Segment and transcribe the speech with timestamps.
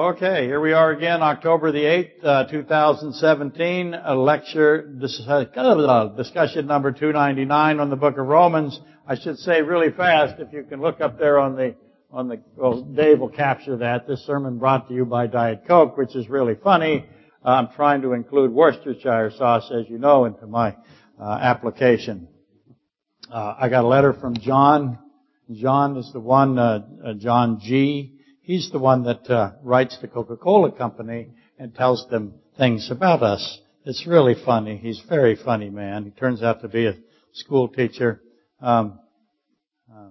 [0.00, 6.90] Okay, here we are again, October the 8th, uh, 2017, a lecture, uh, discussion number
[6.90, 8.80] 299 on the book of Romans.
[9.06, 11.74] I should say really fast, if you can look up there on the,
[12.10, 14.08] on the, well, Dave will capture that.
[14.08, 17.04] This sermon brought to you by Diet Coke, which is really funny.
[17.44, 20.76] I'm trying to include Worcestershire sauce, as you know, into my
[21.20, 22.26] uh, application.
[23.30, 24.98] Uh, I got a letter from John.
[25.52, 28.19] John is the one, uh John G.
[28.50, 33.60] He's the one that uh, writes the Coca-Cola company and tells them things about us.
[33.84, 34.76] It's really funny.
[34.76, 36.02] He's a very funny man.
[36.02, 36.96] He turns out to be a
[37.32, 38.20] school teacher.
[38.60, 38.98] Um,
[39.88, 40.08] uh,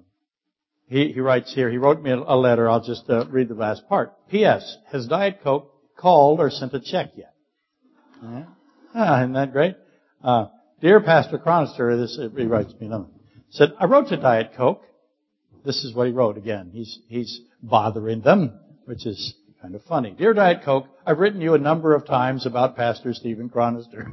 [0.87, 2.69] he, he, writes here, he wrote me a, letter.
[2.69, 4.13] I'll just uh, read the last part.
[4.29, 4.77] P.S.
[4.93, 7.33] Has Diet Coke called or sent a check yet?
[8.23, 8.45] Yeah.
[8.95, 9.75] Ah, isn't that great?
[10.23, 10.45] Uh,
[10.79, 13.07] Dear Pastor Chronister, this, he writes me another.
[13.49, 14.85] Said, I wrote to Diet Coke.
[15.69, 16.71] This is what he wrote again.
[16.73, 20.15] He's, he's bothering them, which is kind of funny.
[20.17, 24.09] Dear Diet Coke, I've written you a number of times about Pastor Stephen Chronister.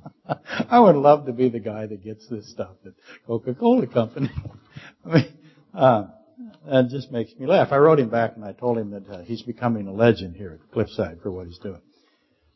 [0.70, 2.92] I would love to be the guy that gets this stuff at
[3.26, 4.30] Coca-Cola Company.
[5.04, 5.38] I mean,
[5.74, 6.04] uh,
[6.66, 7.68] that just makes me laugh.
[7.70, 10.58] I wrote him back and I told him that uh, he's becoming a legend here
[10.58, 11.82] at Cliffside for what he's doing.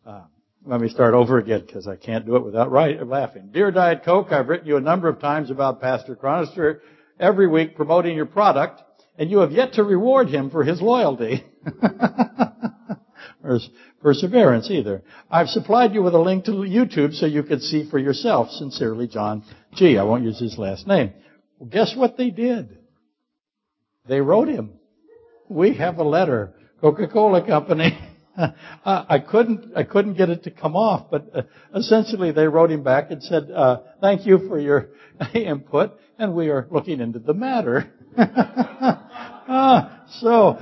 [0.07, 0.23] Uh,
[0.65, 3.51] let me start over again because I can't do it without right, laughing.
[3.53, 6.81] Dear Diet Coke, I've written you a number of times about Pastor Chronister
[7.23, 8.83] every week promoting your product,
[9.17, 11.45] and you have yet to reward him for his loyalty.
[13.45, 13.59] or
[14.01, 15.03] perseverance either.
[15.31, 18.51] I've supplied you with a link to YouTube so you could see for yourself.
[18.51, 19.99] Sincerely, John G.
[19.99, 21.13] I won't use his last name.
[21.59, 22.79] Well, guess what they did?
[24.07, 24.73] They wrote him.
[25.49, 26.55] We have a letter.
[26.81, 27.99] Coca-Cola Company.
[28.85, 31.43] I couldn't, I couldn't get it to come off, but uh,
[31.75, 34.89] essentially they wrote him back and said, uh, thank you for your
[35.35, 37.93] input, and we are looking into the matter.
[38.19, 40.59] ah, so,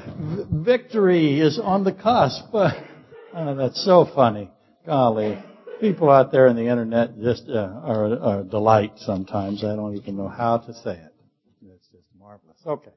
[0.52, 2.54] victory is on the cusp.
[2.54, 4.50] Uh, that's so funny.
[4.86, 5.42] Golly.
[5.80, 9.64] People out there in the internet just uh, are a delight sometimes.
[9.64, 11.14] I don't even know how to say it.
[11.62, 12.58] It's just marvelous.
[12.66, 12.90] Okay.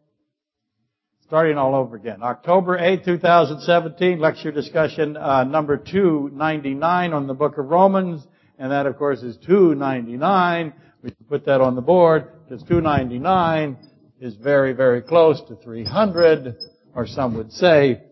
[1.33, 2.21] Starting all over again.
[2.21, 8.23] October 8, 2017, lecture discussion uh, number 299 on the book of Romans.
[8.59, 10.73] And that, of course, is 299.
[11.01, 13.77] We can put that on the board because 299
[14.21, 16.55] is very, very close to 300,
[16.93, 18.03] or some would say.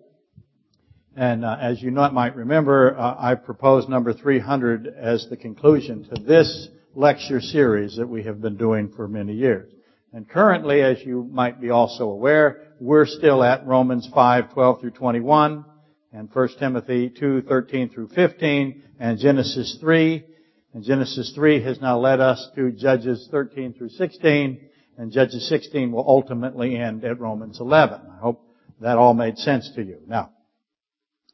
[1.15, 6.23] And uh, as you might remember, uh, I proposed number 300 as the conclusion to
[6.23, 9.71] this lecture series that we have been doing for many years.
[10.13, 14.91] And currently, as you might be also aware, we're still at Romans 5, 12 through
[14.91, 15.65] 21,
[16.11, 20.25] and 1 Timothy 2, 13 through 15, and Genesis 3.
[20.73, 25.91] And Genesis 3 has now led us to Judges 13 through 16, and Judges 16
[25.91, 28.01] will ultimately end at Romans 11.
[28.13, 28.45] I hope
[28.81, 29.99] that all made sense to you.
[30.07, 30.31] Now,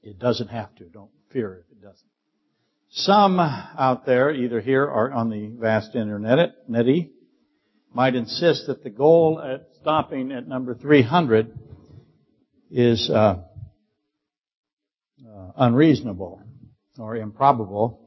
[0.04, 0.86] it doesn't have to.
[0.86, 2.08] Don't fear if it doesn't.
[2.90, 7.12] Some out there, either here or on the vast internet, netty,
[7.97, 11.52] might insist that the goal at stopping at number 300
[12.69, 13.41] is uh,
[15.28, 16.40] uh, unreasonable
[17.00, 18.00] or improbable.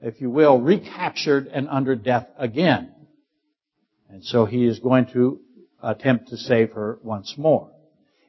[0.01, 2.93] if you will, recaptured and under death again.
[4.09, 5.39] And so he is going to
[5.81, 7.71] attempt to save her once more.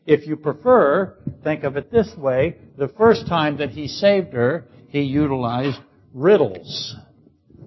[0.05, 2.57] If you prefer, think of it this way.
[2.77, 5.79] The first time that he saved her, he utilized
[6.13, 6.95] riddles.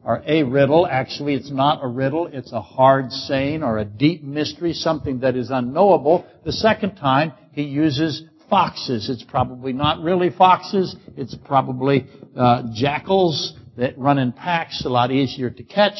[0.04, 4.22] Or a riddle, actually it's not a riddle, it's a hard saying or a deep
[4.22, 6.24] mystery, something that is unknowable.
[6.44, 9.10] The second time, he uses foxes.
[9.10, 12.06] It's probably not really foxes, it's probably
[12.36, 15.98] uh, jackals that run in packs, a lot easier to catch.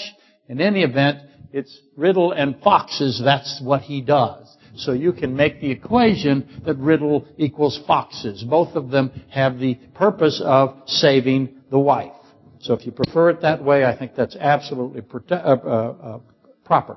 [0.49, 1.19] In any event,
[1.53, 4.56] it's riddle and foxes, that's what he does.
[4.77, 8.43] So you can make the equation that riddle equals foxes.
[8.45, 12.13] Both of them have the purpose of saving the wife.
[12.61, 16.19] So if you prefer it that way, I think that's absolutely prote- uh, uh, uh,
[16.65, 16.97] proper.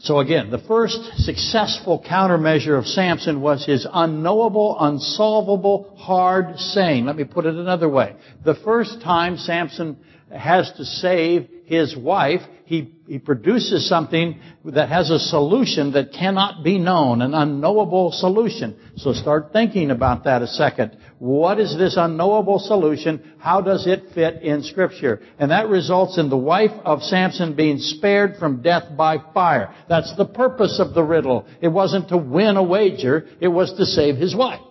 [0.00, 7.06] So again, the first successful countermeasure of Samson was his unknowable, unsolvable, hard saying.
[7.06, 8.14] Let me put it another way.
[8.44, 9.96] The first time Samson
[10.30, 16.64] has to save his wife, he, he produces something that has a solution that cannot
[16.64, 18.74] be known, an unknowable solution.
[18.96, 20.96] So start thinking about that a second.
[21.18, 23.34] What is this unknowable solution?
[23.38, 25.20] How does it fit in scripture?
[25.38, 29.74] And that results in the wife of Samson being spared from death by fire.
[29.90, 31.46] That's the purpose of the riddle.
[31.60, 34.62] It wasn't to win a wager, it was to save his wife.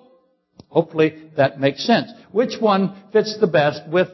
[0.70, 2.12] Hopefully that makes sense.
[2.32, 4.08] Which one fits the best with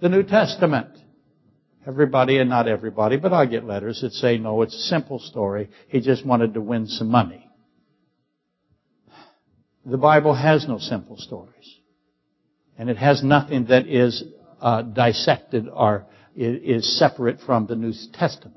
[0.00, 0.88] the New Testament?
[1.86, 5.70] Everybody, and not everybody, but I get letters that say, no, it's a simple story.
[5.86, 7.48] He just wanted to win some money.
[9.84, 11.76] The Bible has no simple stories.
[12.76, 14.24] And it has nothing that is
[14.60, 18.56] uh, dissected or is separate from the New Testament.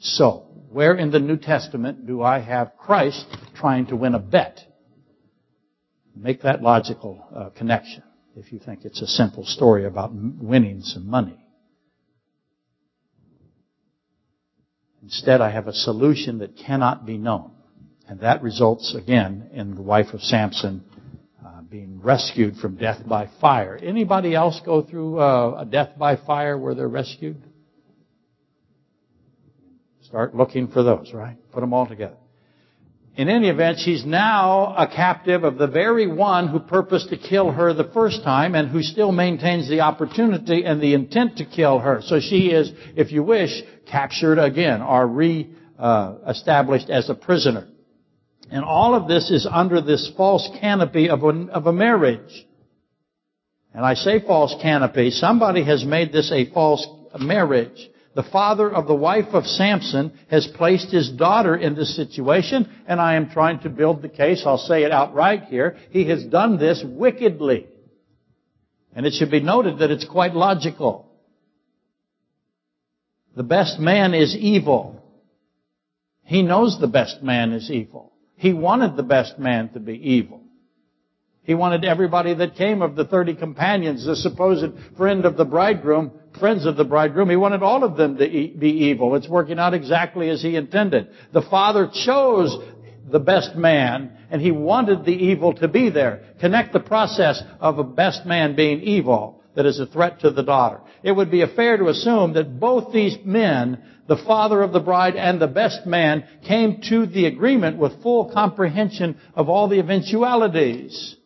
[0.00, 3.24] So, where in the New Testament do I have Christ
[3.54, 4.60] trying to win a bet?
[6.16, 8.02] Make that logical uh, connection
[8.34, 11.45] if you think it's a simple story about winning some money.
[15.06, 17.52] Instead, I have a solution that cannot be known.
[18.08, 20.82] And that results, again, in the wife of Samson
[21.44, 23.78] uh, being rescued from death by fire.
[23.80, 27.40] Anybody else go through uh, a death by fire where they're rescued?
[30.02, 31.36] Start looking for those, right?
[31.52, 32.16] Put them all together.
[33.16, 37.50] In any event, she's now a captive of the very one who purposed to kill
[37.50, 41.78] her the first time and who still maintains the opportunity and the intent to kill
[41.78, 42.02] her.
[42.02, 47.66] So she is, if you wish, captured again or re-established as a prisoner.
[48.50, 52.46] And all of this is under this false canopy of a, of a marriage.
[53.72, 55.10] And I say false canopy.
[55.10, 56.86] Somebody has made this a false
[57.18, 62.66] marriage the father of the wife of Samson has placed his daughter in this situation,
[62.88, 64.42] and I am trying to build the case.
[64.46, 65.76] I'll say it outright here.
[65.90, 67.66] He has done this wickedly.
[68.94, 71.12] And it should be noted that it's quite logical.
[73.36, 75.04] The best man is evil.
[76.24, 78.14] He knows the best man is evil.
[78.36, 80.40] He wanted the best man to be evil.
[81.42, 86.12] He wanted everybody that came of the 30 companions, the supposed friend of the bridegroom,
[86.38, 89.14] friends of the bridegroom, he wanted all of them to be evil.
[89.14, 91.08] It's working out exactly as he intended.
[91.32, 92.56] The father chose
[93.10, 96.22] the best man, and he wanted the evil to be there.
[96.40, 100.42] Connect the process of a best man being evil that is a threat to the
[100.42, 100.80] daughter.
[101.02, 105.16] It would be fair to assume that both these men, the father of the bride
[105.16, 111.16] and the best man, came to the agreement with full comprehension of all the eventualities.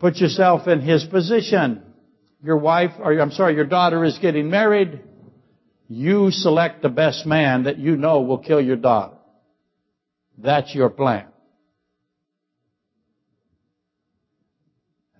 [0.00, 1.82] Put yourself in his position.
[2.42, 5.00] Your wife, or I'm sorry, your daughter is getting married.
[5.88, 9.16] You select the best man that you know will kill your daughter.
[10.36, 11.26] That's your plan.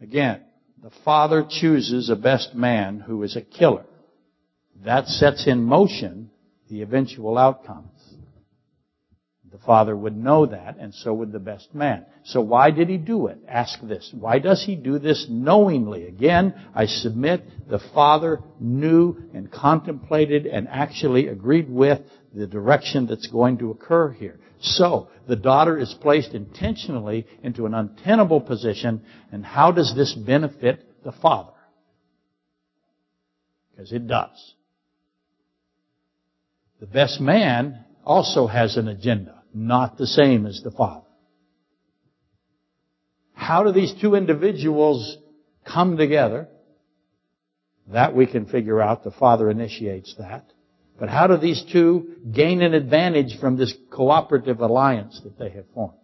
[0.01, 0.43] Again,
[0.81, 3.85] the father chooses a best man who is a killer.
[4.85, 6.31] That sets in motion
[6.69, 7.91] the eventual outcome.
[9.69, 12.07] The father would know that, and so would the best man.
[12.25, 13.37] So why did he do it?
[13.47, 14.11] Ask this.
[14.19, 16.07] Why does he do this knowingly?
[16.07, 22.01] Again, I submit the father knew and contemplated and actually agreed with
[22.33, 24.41] the direction that's going to occur here.
[24.59, 31.05] So, the daughter is placed intentionally into an untenable position, and how does this benefit
[31.05, 31.53] the father?
[33.73, 34.55] Because it does.
[36.81, 41.07] The best man also has an agenda not the same as the Father.
[43.35, 45.17] how do these two individuals
[45.65, 46.49] come together?
[47.93, 49.05] That we can figure out.
[49.05, 50.45] The Father initiates that.
[50.99, 55.65] But how do these two gain an advantage from this cooperative alliance that they have
[55.73, 55.95] formed?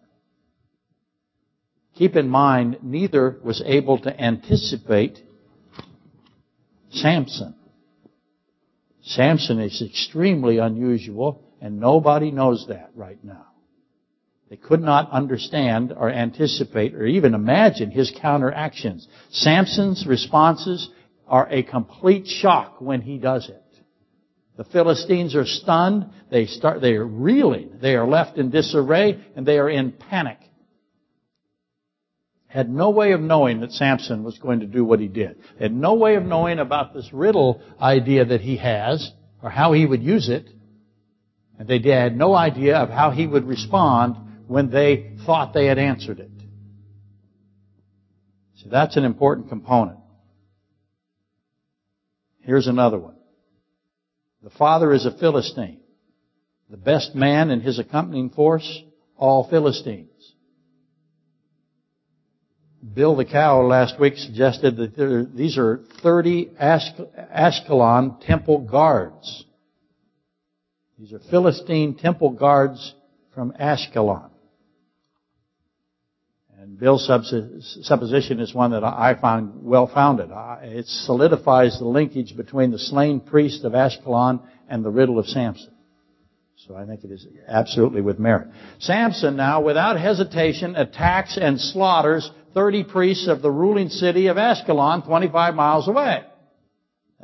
[1.97, 5.19] Keep in mind, neither was able to anticipate
[6.91, 7.55] Samson.
[9.03, 13.47] Samson is extremely unusual, and nobody knows that right now.
[14.51, 19.09] They could not understand or anticipate or even imagine his counteractions.
[19.31, 20.91] Samson's responses
[21.27, 23.63] are a complete shock when he does it.
[24.59, 26.11] The Philistines are stunned.
[26.31, 27.79] They start, they are reeling.
[27.81, 30.39] They are left in disarray and they are in panic.
[32.47, 35.39] Had no way of knowing that Samson was going to do what he did.
[35.59, 39.11] Had no way of knowing about this riddle idea that he has
[39.43, 40.51] or how he would use it.
[41.67, 44.17] And they had no idea of how he would respond
[44.47, 46.31] when they thought they had answered it.
[48.57, 49.99] So that's an important component.
[52.41, 53.17] Here's another one.
[54.43, 55.81] The father is a Philistine.
[56.69, 58.83] The best man and his accompanying force,
[59.17, 60.11] all Philistines.
[62.93, 69.45] Bill the Cow last week suggested that there, these are 30 Ashkelon temple guards.
[70.99, 72.95] These are Philistine temple guards
[73.35, 74.31] from Ashkelon.
[76.61, 77.07] And Bill's
[77.83, 80.31] supposition is one that I find well founded.
[80.63, 85.73] It solidifies the linkage between the slain priest of Ashkelon and the riddle of Samson.
[86.57, 88.49] So I think it is absolutely with merit.
[88.79, 95.05] Samson now, without hesitation, attacks and slaughters 30 priests of the ruling city of Ashkelon,
[95.05, 96.23] 25 miles away.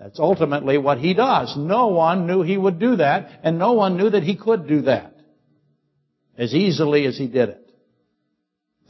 [0.00, 1.54] That's ultimately what he does.
[1.59, 4.83] No one knew he would do that, and no one knew that he could do
[4.83, 5.14] that
[6.38, 7.71] as easily as he did it.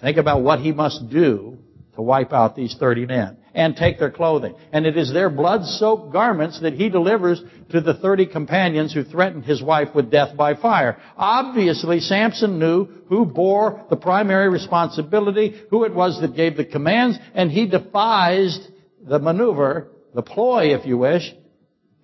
[0.00, 1.58] Think about what he must do
[1.96, 4.54] to wipe out these 30 men and take their clothing.
[4.72, 9.44] And it is their blood-soaked garments that he delivers to the 30 companions who threatened
[9.44, 10.96] his wife with death by fire.
[11.16, 17.18] Obviously, Samson knew who bore the primary responsibility, who it was that gave the commands,
[17.34, 18.62] and he devised
[19.02, 21.32] the maneuver, the ploy, if you wish,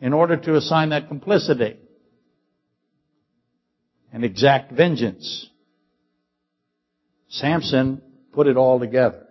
[0.00, 1.76] in order to assign that complicity
[4.12, 5.48] and exact vengeance.
[7.28, 8.00] Samson
[8.32, 9.26] put it all together.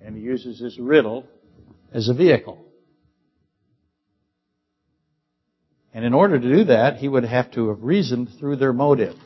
[0.00, 1.26] And he uses his riddle
[1.92, 2.64] as a vehicle.
[5.92, 9.16] And in order to do that, he would have to have reasoned through their motive.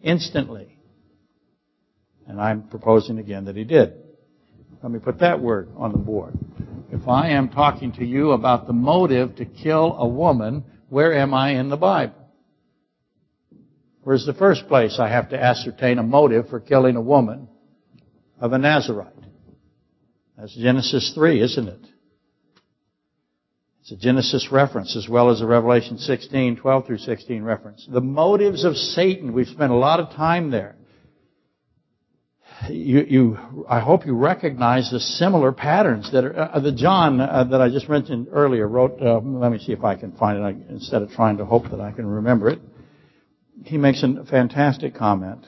[0.00, 0.78] Instantly.
[2.26, 3.94] And I'm proposing again that he did.
[4.82, 6.34] Let me put that word on the board.
[6.90, 11.32] If I am talking to you about the motive to kill a woman, where am
[11.32, 12.16] I in the Bible?
[14.02, 17.48] Where's the first place I have to ascertain a motive for killing a woman
[18.40, 19.12] of a Nazarite?
[20.36, 21.86] That's Genesis 3, isn't it?
[23.82, 27.86] It's a Genesis reference as well as a Revelation 16, 12 through 16 reference.
[27.88, 30.76] The motives of Satan, we've spent a lot of time there.
[32.68, 33.38] You, you,
[33.68, 37.68] I hope you recognize the similar patterns that are, uh, the John uh, that I
[37.68, 41.02] just mentioned earlier wrote, uh, let me see if I can find it I, instead
[41.02, 42.60] of trying to hope that I can remember it
[43.64, 45.46] he makes a fantastic comment.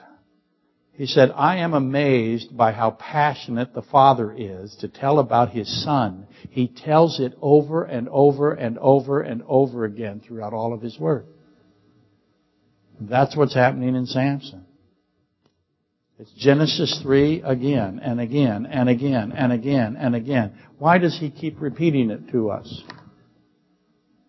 [0.93, 5.83] He said, I am amazed by how passionate the Father is to tell about His
[5.85, 6.29] Son.
[6.51, 10.99] He tells it over and over and over and over again throughout all of His
[10.99, 11.27] Word.
[13.01, 14.64] That's what's happening in Samson.
[16.17, 20.53] It's Genesis 3 again and again and again and again and again.
[20.79, 22.83] Why does He keep repeating it to us?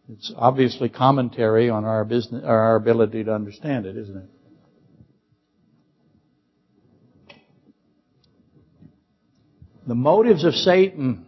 [0.09, 4.29] It's obviously commentary on our business, our ability to understand it, isn't it?
[9.87, 11.25] The motives of Satan,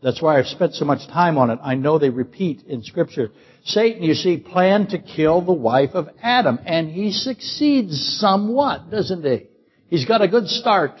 [0.00, 1.58] that's why I've spent so much time on it.
[1.60, 3.30] I know they repeat in scripture.
[3.66, 9.24] Satan, you see, planned to kill the wife of Adam, and he succeeds somewhat, doesn't
[9.24, 9.48] he?
[9.88, 10.92] He's got a good start.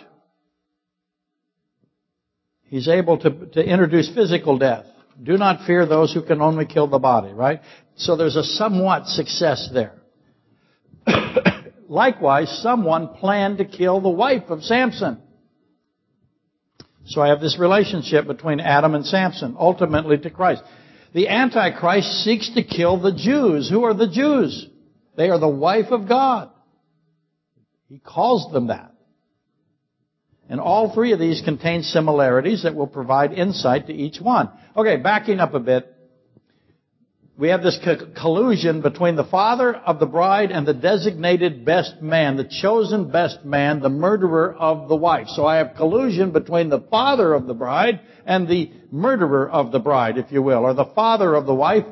[2.64, 4.84] He's able to, to introduce physical death.
[5.22, 7.60] Do not fear those who can only kill the body, right?
[7.94, 9.94] So there's a somewhat success there.
[11.88, 15.22] Likewise, someone planned to kill the wife of Samson.
[17.06, 20.64] So I have this relationship between Adam and Samson, ultimately to Christ.
[21.14, 23.68] The Antichrist seeks to kill the Jews.
[23.70, 24.66] Who are the Jews?
[25.16, 26.50] They are the wife of God.
[27.88, 28.92] He calls them that.
[30.48, 34.50] And all three of these contain similarities that will provide insight to each one.
[34.76, 35.92] Okay, backing up a bit.
[37.38, 37.78] We have this
[38.16, 43.44] collusion between the father of the bride and the designated best man, the chosen best
[43.44, 45.28] man, the murderer of the wife.
[45.28, 49.78] So I have collusion between the father of the bride and the murderer of the
[49.78, 51.84] bride, if you will, or the father of the wife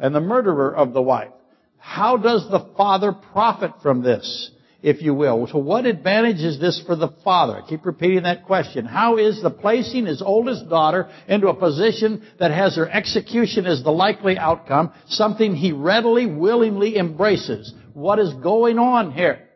[0.00, 1.32] and the murderer of the wife.
[1.76, 4.50] How does the father profit from this?
[4.82, 5.46] If you will.
[5.46, 7.62] So what advantage is this for the father?
[7.62, 8.84] I keep repeating that question.
[8.84, 13.82] How is the placing his oldest daughter into a position that has her execution as
[13.82, 17.72] the likely outcome something he readily, willingly embraces?
[17.94, 19.46] What is going on here?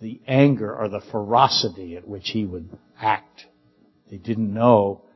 [0.00, 3.46] the anger or the ferocity at which he would act.
[4.08, 5.06] They didn't know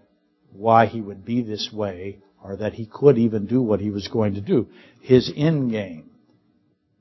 [0.54, 4.08] why he would be this way or that he could even do what he was
[4.08, 4.68] going to do.
[5.00, 6.10] His end game.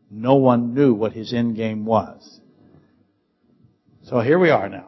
[0.10, 2.40] No one knew what his end game was.
[4.04, 4.88] So here we are now.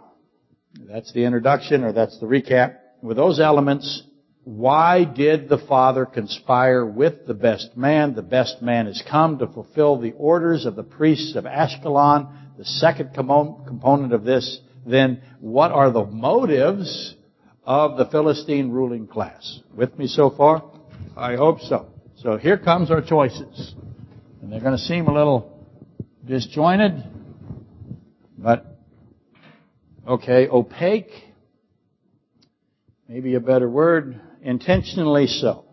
[0.79, 2.77] That's the introduction or that's the recap.
[3.01, 4.03] With those elements,
[4.43, 8.13] why did the Father conspire with the best man?
[8.13, 12.29] The best man has come to fulfill the orders of the priests of Ashkelon.
[12.57, 17.15] The second component of this, then, what are the motives
[17.65, 19.59] of the Philistine ruling class.
[19.75, 20.63] With me so far?
[21.17, 21.87] I hope so.
[22.17, 23.73] So here comes our choices.
[24.41, 25.67] And they're going to seem a little
[26.25, 27.03] disjointed,
[28.37, 28.65] but
[30.07, 31.11] okay, opaque,
[33.07, 35.65] maybe a better word, intentionally so.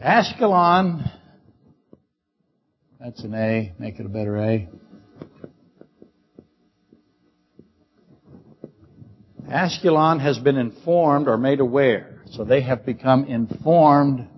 [0.00, 1.10] Ascalon,
[3.00, 4.68] that's an A, make it a better A.
[9.48, 12.22] Ashkelon has been informed or made aware.
[12.32, 14.28] So they have become informed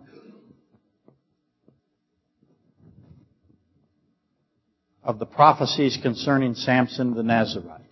[5.03, 7.83] of the prophecies concerning Samson the Nazarite.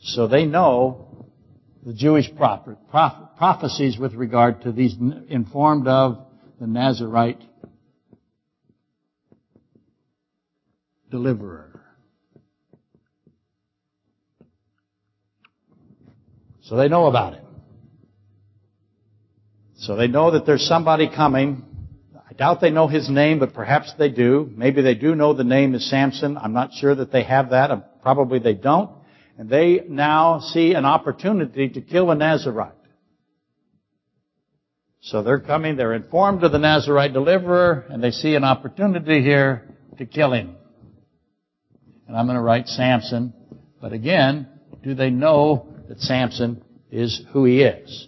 [0.00, 1.28] So they know
[1.84, 4.96] the Jewish prophecies with regard to these
[5.28, 6.26] informed of
[6.58, 7.42] the Nazarite
[11.10, 11.69] deliverer.
[16.70, 17.42] So they know about it.
[19.78, 21.64] So they know that there's somebody coming.
[22.14, 24.48] I doubt they know his name, but perhaps they do.
[24.54, 26.38] Maybe they do know the name is Samson.
[26.38, 28.00] I'm not sure that they have that.
[28.02, 28.88] Probably they don't.
[29.36, 32.70] And they now see an opportunity to kill a Nazarite.
[35.00, 39.74] So they're coming, they're informed of the Nazarite deliverer, and they see an opportunity here
[39.98, 40.54] to kill him.
[42.06, 43.34] And I'm going to write Samson.
[43.80, 44.46] But again,
[44.84, 48.06] do they know that Samson is who he is.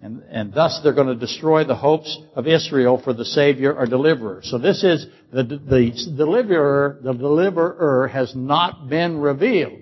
[0.00, 3.84] And, and thus they're going to destroy the hopes of Israel for the Savior or
[3.84, 4.40] deliverer.
[4.44, 9.78] So this is, the, the deliverer, the deliverer has not been revealed.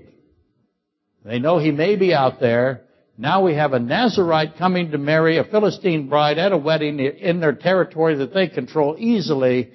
[1.24, 2.82] They know he may be out there.
[3.16, 7.38] Now we have a Nazarite coming to marry a Philistine bride at a wedding in
[7.38, 9.70] their territory that they control easily.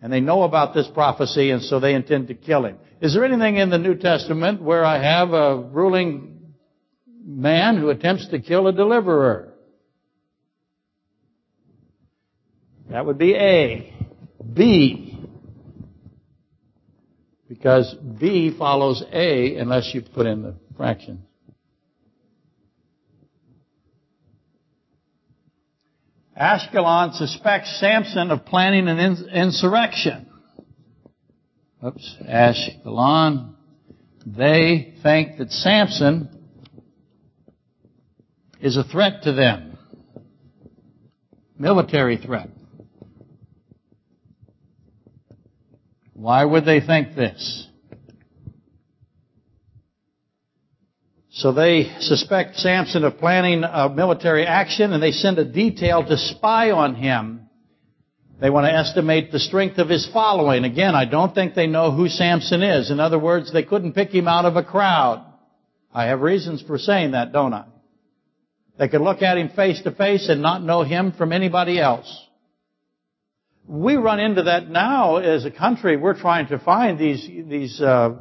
[0.00, 2.78] And they know about this prophecy and so they intend to kill him.
[3.00, 6.35] Is there anything in the New Testament where I have a ruling
[7.26, 9.52] man who attempts to kill a deliverer.
[12.90, 13.92] That would be A.
[14.52, 15.18] B.
[17.48, 21.24] Because B follows A unless you put in the fraction.
[26.40, 28.98] Ashkelon suspects Samson of planning an
[29.32, 30.28] insurrection.
[31.84, 33.54] Oops, Ashkelon.
[34.26, 36.35] They think that Samson
[38.60, 39.78] is a threat to them.
[41.58, 42.50] Military threat.
[46.12, 47.68] Why would they think this?
[51.30, 56.16] So they suspect Samson of planning a military action and they send a detail to
[56.16, 57.42] spy on him.
[58.40, 60.64] They want to estimate the strength of his following.
[60.64, 62.90] Again, I don't think they know who Samson is.
[62.90, 65.24] In other words, they couldn't pick him out of a crowd.
[65.92, 67.64] I have reasons for saying that, don't I?
[68.78, 72.24] They could look at him face to face and not know him from anybody else.
[73.66, 75.96] We run into that now as a country.
[75.96, 78.16] We're trying to find these these uh,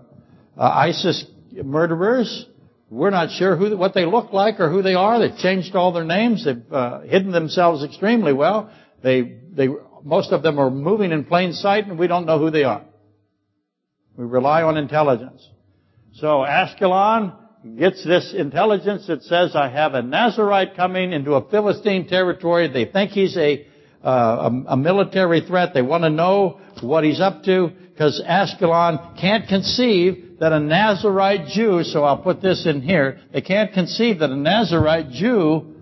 [0.58, 2.48] uh, ISIS murderers.
[2.90, 5.20] We're not sure who, what they look like or who they are.
[5.20, 6.46] They've changed all their names.
[6.46, 8.72] They've uh, hidden themselves extremely well.
[9.04, 9.68] They, they,
[10.04, 12.84] most of them are moving in plain sight, and we don't know who they are.
[14.16, 15.48] We rely on intelligence.
[16.14, 17.36] So Ashkelon
[17.78, 22.86] gets this intelligence that says, "I have a Nazarite coming into a Philistine territory." They
[22.86, 23.66] think he's a
[24.04, 25.74] uh, a, a military threat.
[25.74, 31.48] They want to know what he's up to because Ashkelon can't conceive that a Nazarite
[31.48, 35.74] Jew, so I'll put this in here, they can't conceive that a Nazarite Jew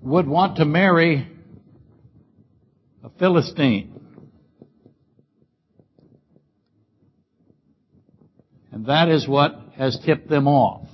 [0.00, 1.28] would want to marry
[3.02, 3.95] a Philistine.
[8.76, 10.86] And that is what has tipped them off.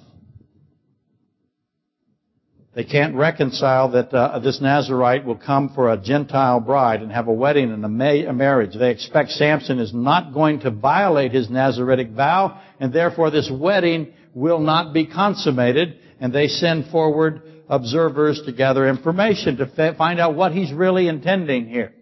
[2.76, 7.26] They can't reconcile that uh, this Nazarite will come for a Gentile bride and have
[7.26, 8.78] a wedding and a, ma- a marriage.
[8.78, 14.12] They expect Samson is not going to violate his Nazaritic vow, and therefore this wedding
[14.32, 15.98] will not be consummated.
[16.20, 21.08] And they send forward observers to gather information to fa- find out what he's really
[21.08, 21.92] intending here.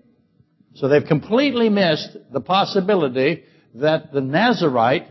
[0.74, 3.44] So they've completely missed the possibility
[3.76, 5.06] that the Nazarite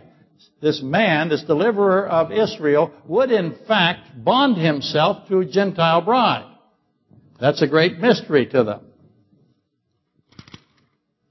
[0.61, 6.45] this man, this deliverer of Israel, would in fact bond himself to a Gentile bride.
[7.39, 8.81] That's a great mystery to them.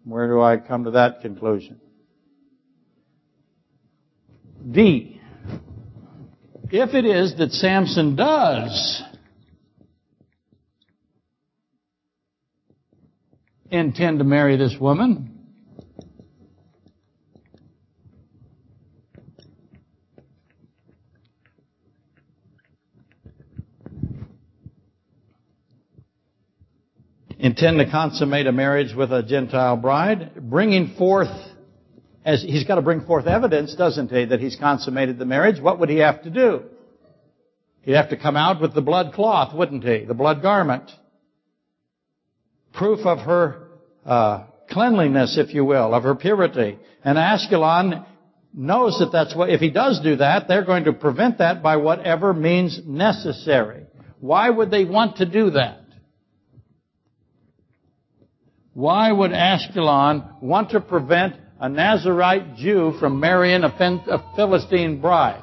[0.04, 1.80] Where do I come to that conclusion?
[4.70, 5.20] D.
[6.70, 9.02] If it is that Samson does
[13.70, 15.27] intend to marry this woman,
[27.38, 31.30] intend to consummate a marriage with a Gentile bride, bringing forth,
[32.24, 35.60] as he's got to bring forth evidence, doesn't he, that he's consummated the marriage.
[35.60, 36.64] What would he have to do?
[37.82, 40.04] He'd have to come out with the blood cloth, wouldn't he?
[40.04, 40.90] The blood garment.
[42.74, 43.68] Proof of her
[44.04, 46.78] uh, cleanliness, if you will, of her purity.
[47.04, 48.04] And Ashkelon
[48.52, 51.76] knows that that's what, if he does do that, they're going to prevent that by
[51.76, 53.84] whatever means necessary.
[54.20, 55.87] Why would they want to do that?
[58.78, 65.42] Why would Ashkelon want to prevent a Nazarite Jew from marrying a Philistine bride?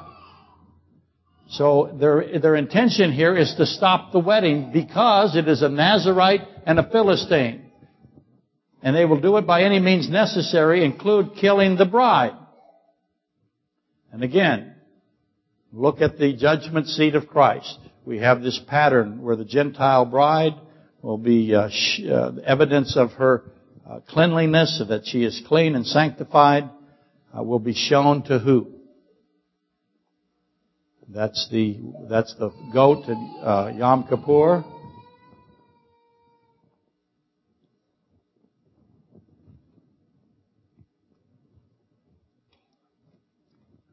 [1.50, 6.48] So their, their intention here is to stop the wedding because it is a Nazarite
[6.64, 7.70] and a Philistine.
[8.82, 12.38] And they will do it by any means necessary, include killing the bride.
[14.12, 14.76] And again,
[15.74, 17.80] look at the judgment seat of Christ.
[18.06, 20.54] We have this pattern where the Gentile bride
[21.06, 23.44] will be uh, sh- uh, evidence of her
[23.88, 26.68] uh, cleanliness, so that she is clean and sanctified,
[27.32, 28.66] uh, will be shown to who?
[31.08, 31.78] That's the
[32.10, 34.64] that's the goat at uh, Yom Kippur.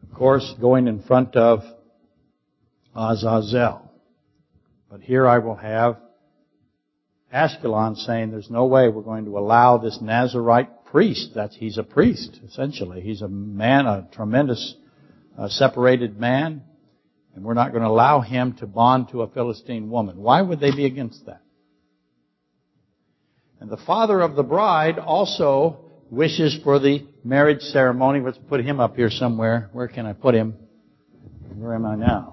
[0.02, 1.60] Of course, going in front of
[2.96, 3.92] Azazel.
[4.90, 5.98] But here I will have
[7.34, 11.84] Ashkelon saying there's no way we're going to allow this Nazarite priest, that's, he's a
[11.84, 13.02] priest, essentially.
[13.02, 14.76] He's a man, a tremendous
[15.38, 16.62] uh, separated man,
[17.34, 20.18] and we're not going to allow him to bond to a Philistine woman.
[20.18, 21.42] Why would they be against that?
[23.60, 28.20] And the father of the bride also wishes for the marriage ceremony.
[28.20, 29.70] Let's put him up here somewhere.
[29.74, 30.54] Where can I put him?
[31.56, 32.33] Where am I now?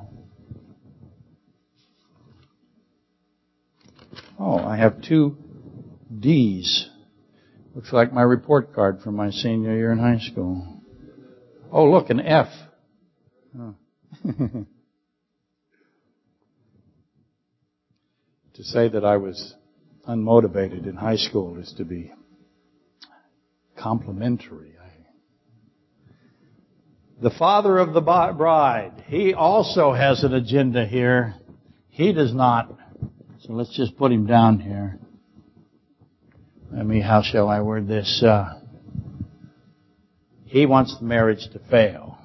[4.42, 5.36] Oh, I have two
[6.18, 6.88] D's.
[7.74, 10.80] Looks like my report card from my senior year in high school.
[11.70, 12.48] Oh, look, an F.
[18.54, 19.54] To say that I was
[20.08, 22.10] unmotivated in high school is to be
[23.76, 24.74] complimentary.
[27.22, 31.34] The father of the bride, he also has an agenda here.
[31.90, 32.79] He does not
[33.50, 34.96] so let's just put him down here.
[36.70, 38.22] Let me, how shall I word this?
[38.24, 38.60] Uh,
[40.44, 42.16] He wants the marriage to fail.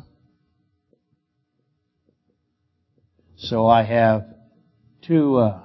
[3.37, 4.25] So I have
[5.07, 5.63] two, uh,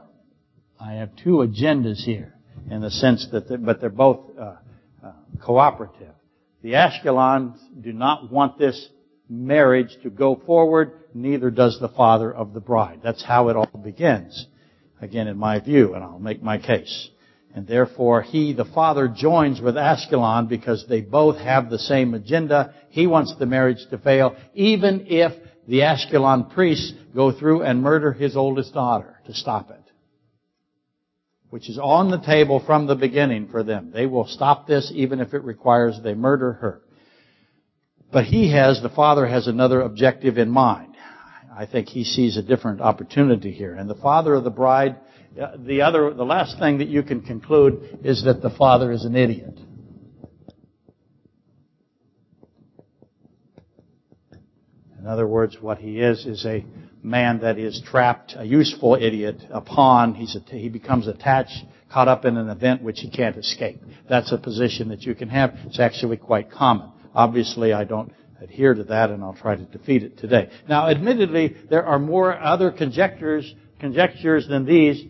[0.80, 2.32] I have two agendas here
[2.70, 4.56] in the sense that, they're, but they're both uh,
[5.04, 5.12] uh,
[5.44, 6.14] cooperative.
[6.62, 8.88] The Ashkelons do not want this
[9.28, 13.00] marriage to go forward, neither does the father of the bride.
[13.04, 14.46] That's how it all begins.
[15.00, 17.08] Again, in my view, and I'll make my case.
[17.54, 22.74] And therefore, he, the father, joins with Ashkelon because they both have the same agenda.
[22.90, 25.32] He wants the marriage to fail, even if
[25.66, 29.76] the Ashkelon priests go through and murder his oldest daughter to stop it.
[31.48, 33.90] Which is on the table from the beginning for them.
[33.92, 36.82] They will stop this even if it requires they murder her.
[38.12, 40.89] But he has, the father has another objective in mind.
[41.60, 43.74] I think he sees a different opportunity here.
[43.74, 44.96] And the father of the bride,
[45.58, 49.14] the other, the last thing that you can conclude is that the father is an
[49.14, 49.60] idiot.
[54.98, 56.64] In other words, what he is is a
[57.02, 60.14] man that is trapped, a useful idiot, a pawn.
[60.14, 63.82] He's a, he becomes attached, caught up in an event which he can't escape.
[64.08, 65.52] That's a position that you can have.
[65.66, 66.90] It's actually quite common.
[67.14, 70.50] Obviously, I don't adhere to that, and I'll try to defeat it today.
[70.68, 75.04] Now, admittedly, there are more other conjectures, conjectures than these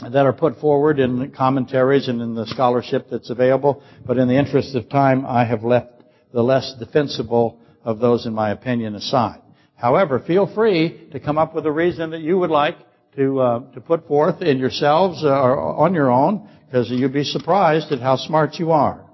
[0.00, 4.28] that are put forward in the commentaries and in the scholarship that's available, but in
[4.28, 8.94] the interest of time, I have left the less defensible of those, in my opinion,
[8.94, 9.40] aside.
[9.74, 12.76] However, feel free to come up with a reason that you would like
[13.16, 17.24] to uh, to put forth in yourselves uh, or on your own, because you'd be
[17.24, 19.04] surprised at how smart you are.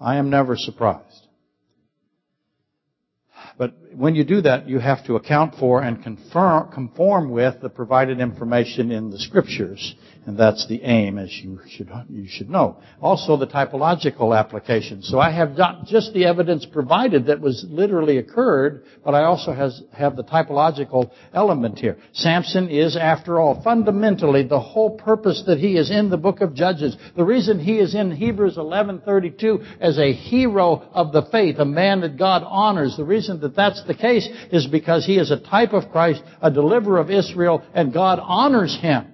[0.00, 1.25] I am never surprised.
[3.96, 8.90] When you do that, you have to account for and conform with the provided information
[8.90, 9.94] in the scriptures.
[10.26, 12.78] And that's the aim, as you should, you should know.
[13.00, 15.00] Also, the typological application.
[15.00, 19.52] So I have not just the evidence provided that was literally occurred, but I also
[19.52, 21.98] has, have the typological element here.
[22.12, 26.54] Samson is, after all, fundamentally the whole purpose that he is in the book of
[26.54, 26.96] Judges.
[27.14, 32.00] The reason he is in Hebrews 11:32 as a hero of the faith, a man
[32.00, 32.96] that God honors.
[32.96, 36.50] The reason that that's the case is because he is a type of Christ, a
[36.50, 39.12] deliverer of Israel, and God honors him.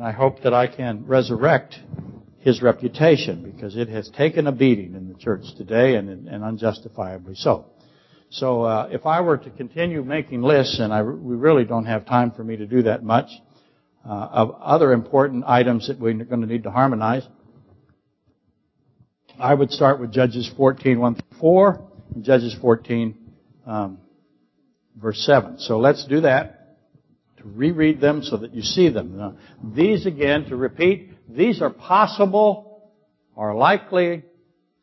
[0.00, 1.78] And I hope that I can resurrect
[2.38, 7.34] his reputation because it has taken a beating in the church today and, and unjustifiably
[7.34, 7.66] so.
[8.30, 12.06] So uh, if I were to continue making lists, and I, we really don't have
[12.06, 13.26] time for me to do that much,
[14.08, 17.28] uh, of other important items that we're going to need to harmonize,
[19.38, 23.18] I would start with Judges 14, 1 through 4, and Judges 14,
[23.66, 23.98] um,
[24.96, 25.58] verse 7.
[25.58, 26.59] So let's do that,
[27.40, 29.16] to reread them so that you see them.
[29.16, 32.90] Now, these again, to repeat, these are possible
[33.34, 34.24] or likely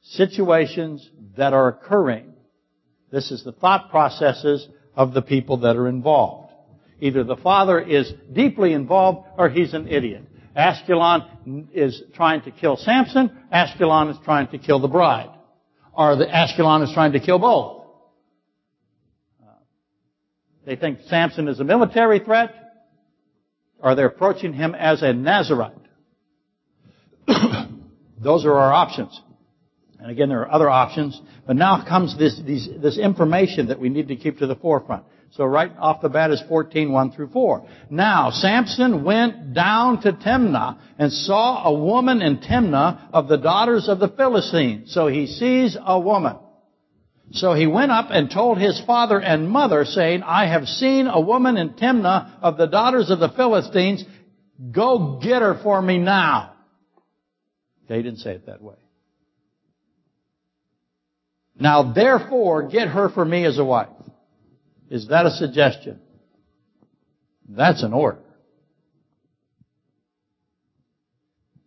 [0.02, 2.34] situations that are occurring.
[3.12, 6.52] This is the thought processes of the people that are involved.
[7.00, 10.24] Either the father is deeply involved or he's an idiot.
[10.58, 13.30] Ashkelon is trying to kill Samson.
[13.54, 15.30] Ashkelon is trying to kill the bride.
[15.94, 17.77] Or the Ashkelon is trying to kill both.
[20.68, 22.54] They think Samson is a military threat,
[23.80, 25.72] or they're approaching him as a Nazarite.
[28.22, 29.18] Those are our options.
[29.98, 33.88] And again, there are other options, but now comes this, these, this information that we
[33.88, 35.06] need to keep to the forefront.
[35.32, 37.66] So right off the bat is 14, 1 through 4.
[37.90, 43.88] Now, Samson went down to Timnah and saw a woman in Timnah of the daughters
[43.88, 44.94] of the Philistines.
[44.94, 46.36] So he sees a woman.
[47.32, 51.20] So he went up and told his father and mother, saying, I have seen a
[51.20, 54.04] woman in Timnah of the daughters of the Philistines.
[54.72, 56.54] Go get her for me now.
[57.90, 58.76] They didn't say it that way.
[61.60, 63.90] Now therefore, get her for me as a wife.
[64.90, 66.00] Is that a suggestion?
[67.50, 68.20] That's an order.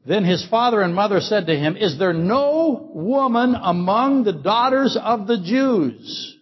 [0.07, 4.97] Then his father and mother said to him, Is there no woman among the daughters
[5.01, 6.37] of the Jews,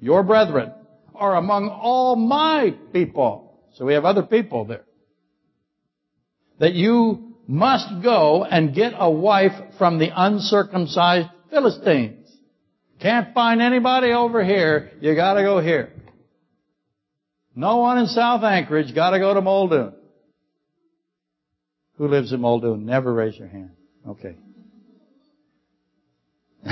[0.00, 0.72] your brethren,
[1.14, 3.58] or among all my people?
[3.74, 4.84] So we have other people there.
[6.58, 12.30] That you must go and get a wife from the uncircumcised Philistines.
[13.00, 14.92] Can't find anybody over here.
[15.00, 15.92] You gotta go here.
[17.56, 18.94] No one in South Anchorage.
[18.94, 19.94] Gotta go to Muldoon.
[21.96, 22.84] Who lives in Muldoon?
[22.84, 23.70] Never raise your hand.
[24.08, 24.36] Okay.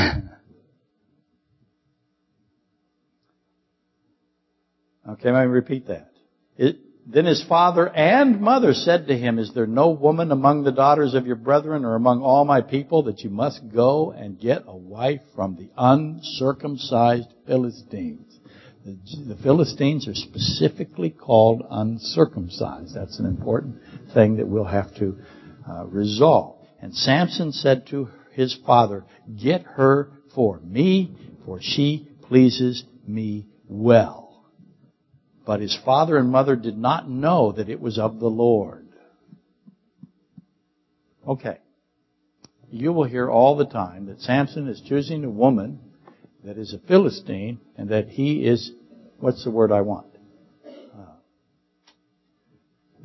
[5.08, 6.10] okay, let me repeat that.
[6.56, 10.72] It, Then his father and mother said to him, Is there no woman among the
[10.72, 14.64] daughters of your brethren or among all my people that you must go and get
[14.66, 18.40] a wife from the uncircumcised Philistines?
[18.84, 18.98] The,
[19.34, 22.94] the Philistines are specifically called uncircumcised.
[22.94, 23.76] That's an important
[24.14, 25.18] thing that we'll have to
[25.68, 26.58] uh, resolve.
[26.80, 29.04] And Samson said to his father,
[29.40, 34.44] Get her for me, for she pleases me well.
[35.44, 38.88] But his father and mother did not know that it was of the Lord.
[41.26, 41.58] Okay.
[42.70, 45.80] You will hear all the time that Samson is choosing a woman
[46.44, 48.72] that is a Philistine and that he is,
[49.18, 50.06] what's the word I want?
[50.66, 51.16] Uh,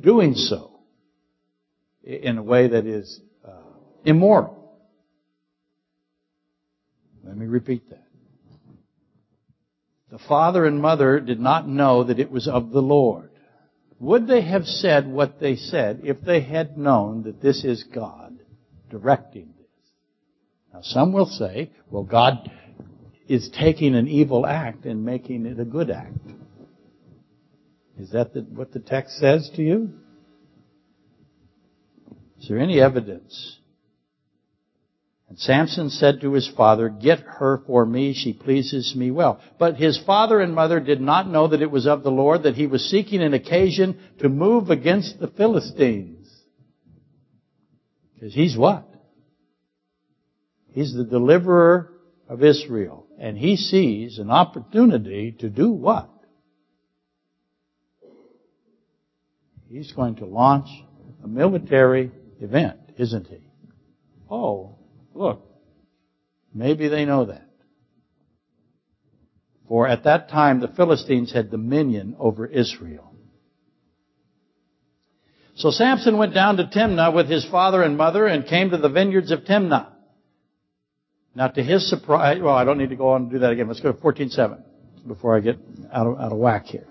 [0.00, 0.77] doing so
[2.08, 3.50] in a way that is uh,
[4.04, 4.72] immoral.
[7.22, 8.06] Let me repeat that.
[10.10, 13.30] The father and mother did not know that it was of the Lord.
[14.00, 18.38] Would they have said what they said if they had known that this is God
[18.90, 19.92] directing this?
[20.72, 22.50] Now some will say, well God
[23.28, 26.16] is taking an evil act and making it a good act.
[27.98, 29.92] Is that the, what the text says to you?
[32.40, 33.58] Is there any evidence
[35.28, 39.40] and Samson said to his father, Get her for me, she pleases me well.
[39.58, 42.54] But his father and mother did not know that it was of the Lord, that
[42.54, 46.26] he was seeking an occasion to move against the Philistines.
[48.14, 48.88] Because he's what?
[50.72, 51.92] He's the deliverer
[52.26, 53.06] of Israel.
[53.18, 56.08] And he sees an opportunity to do what?
[59.68, 60.68] He's going to launch
[61.22, 63.50] a military event, isn't he?
[64.30, 64.78] Oh,
[65.18, 65.44] Look,
[66.54, 67.48] maybe they know that.
[69.66, 73.12] For at that time the Philistines had dominion over Israel.
[75.56, 78.88] So Samson went down to Timnah with his father and mother and came to the
[78.88, 79.88] vineyards of Timnah.
[81.34, 83.66] Now to his surprise, well I don't need to go on and do that again.
[83.66, 84.62] Let's go to 14.7
[85.08, 85.58] before I get
[85.92, 86.86] out of, out of whack here.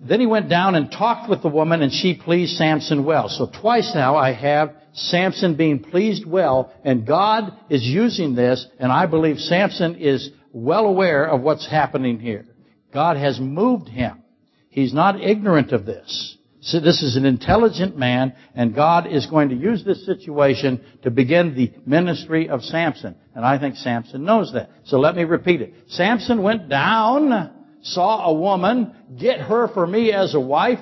[0.00, 3.28] Then he went down and talked with the woman and she pleased Samson well.
[3.28, 8.90] So twice now I have Samson being pleased well, and God is using this, and
[8.90, 12.46] I believe Samson is well aware of what's happening here.
[12.92, 14.22] God has moved him.
[14.70, 16.36] He's not ignorant of this.
[16.60, 21.10] So this is an intelligent man, and God is going to use this situation to
[21.10, 23.14] begin the ministry of Samson.
[23.34, 24.70] And I think Samson knows that.
[24.84, 25.74] So let me repeat it.
[25.88, 30.80] Samson went down, saw a woman, get her for me as a wife,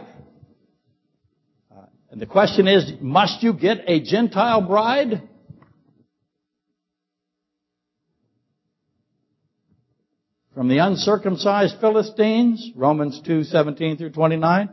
[1.70, 5.22] uh, and the question is, must you get a Gentile bride?
[10.54, 14.70] From the uncircumcised Philistines, Romans 2, 17 through 29.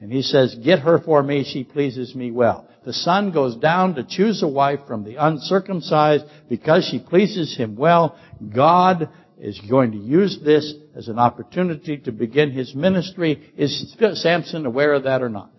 [0.00, 2.68] And he says, get her for me, she pleases me well.
[2.84, 7.74] The son goes down to choose a wife from the uncircumcised because she pleases him
[7.74, 8.16] well.
[8.54, 13.52] God is going to use this as an opportunity to begin his ministry.
[13.56, 15.50] Is Samson aware of that or not?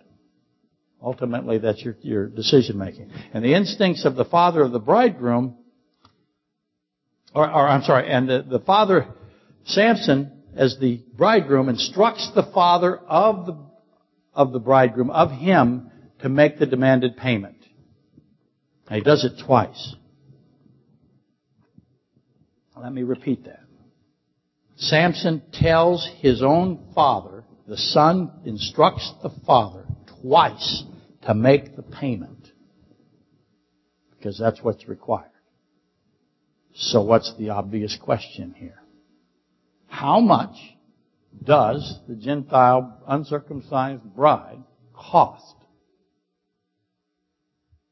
[1.02, 3.12] Ultimately, that's your, your decision making.
[3.34, 5.56] And the instincts of the father of the bridegroom,
[7.36, 9.08] or, or I'm sorry, and the, the father,
[9.66, 13.58] Samson, as the bridegroom, instructs the father of the,
[14.34, 17.58] of the bridegroom, of him, to make the demanded payment.
[18.88, 19.96] And he does it twice.
[22.76, 23.67] Let me repeat that.
[24.78, 29.86] Samson tells his own father, the son instructs the father
[30.22, 30.84] twice
[31.24, 32.52] to make the payment.
[34.12, 35.32] Because that's what's required.
[36.76, 38.80] So what's the obvious question here?
[39.88, 40.56] How much
[41.44, 44.64] does the Gentile uncircumcised bride
[44.94, 45.56] cost?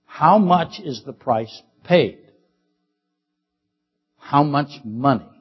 [0.06, 2.20] How much is the price paid?
[4.18, 5.35] How much money?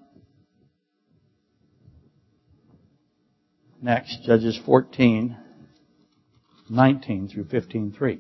[3.85, 5.37] Next, Judges 14,
[6.71, 8.19] 19 through 15.3.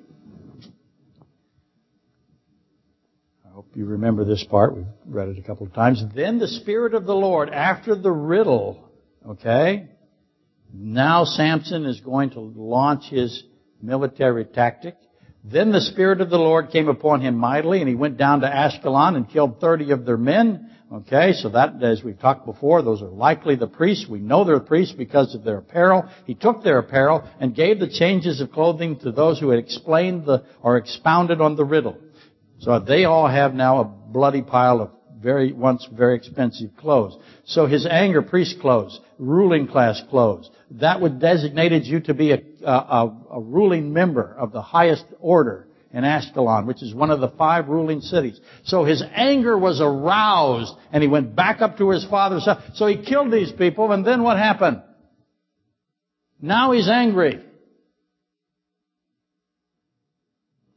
[3.46, 4.77] I hope you remember this part.
[4.77, 6.04] We've read it a couple of times.
[6.15, 8.90] Then the Spirit of the Lord, after the riddle,
[9.27, 9.88] okay,
[10.71, 13.42] now Samson is going to launch his
[13.81, 14.96] military tactic.
[15.47, 18.47] Then the Spirit of the Lord came upon him mightily, and he went down to
[18.49, 20.71] Ashkelon and killed 30 of their men.
[20.90, 24.09] Okay, so that, as we've talked before, those are likely the priests.
[24.09, 26.09] We know they're priests because of their apparel.
[26.25, 30.25] He took their apparel and gave the changes of clothing to those who had explained
[30.25, 31.99] the, or expounded on the riddle.
[32.61, 34.90] So they all have now a bloody pile of
[35.21, 37.19] very, once very expensive clothes.
[37.45, 42.40] So his anger, priest clothes, ruling class clothes, that would designated you to be a,
[42.65, 47.29] a, a ruling member of the highest order in Ashkelon, which is one of the
[47.29, 48.40] five ruling cities.
[48.65, 52.62] So his anger was aroused and he went back up to his father's house.
[52.75, 54.83] So he killed these people and then what happened?
[56.40, 57.40] Now he's angry.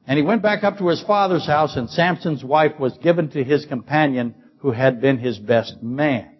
[0.06, 3.44] And he went back up to his father's house and Samson's wife was given to
[3.44, 6.37] his companion who had been his best man.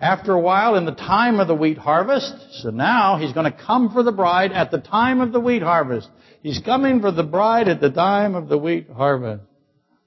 [0.00, 3.58] After a while, in the time of the wheat harvest, so now he's going to
[3.58, 6.08] come for the bride at the time of the wheat harvest.
[6.42, 9.44] He's coming for the bride at the time of the wheat harvest.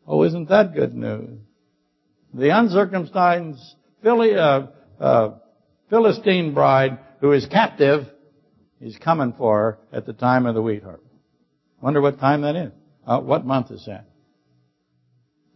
[0.05, 1.39] Oh, isn't that good news?
[2.33, 3.75] The uncircumcised
[4.05, 4.67] uh,
[4.99, 5.29] uh,
[5.89, 8.07] Philistine bride who is captive,
[8.79, 11.03] he's coming for her at the time of the wheat harvest.
[11.81, 12.71] Wonder what time that is.
[13.05, 14.05] Uh, what month is that?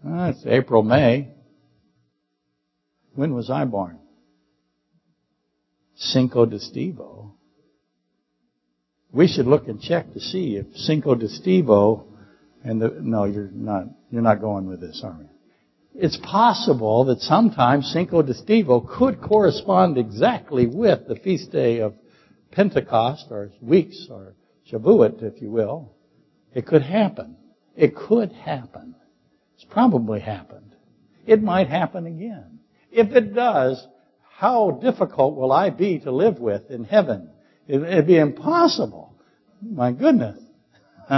[0.05, 1.29] Uh, it's April, May.
[3.13, 4.00] When was I born?
[6.01, 7.33] Cinco de Stevo.
[9.11, 12.05] We should look and check to see if Cinco de Stevo
[12.63, 15.29] and the, no, you're not, you're not going with this, are you?
[15.93, 21.93] It's possible that sometimes Cinco de Stevo could correspond exactly with the feast day of
[22.51, 24.33] Pentecost or weeks or
[24.71, 25.91] Shavuot, if you will.
[26.53, 27.35] It could happen.
[27.75, 28.95] It could happen.
[29.55, 30.75] It's probably happened.
[31.27, 32.59] It might happen again.
[32.91, 33.85] If it does,
[34.41, 37.29] how difficult will I be to live with in heaven?
[37.67, 39.15] It'd be impossible.
[39.61, 40.39] My goodness.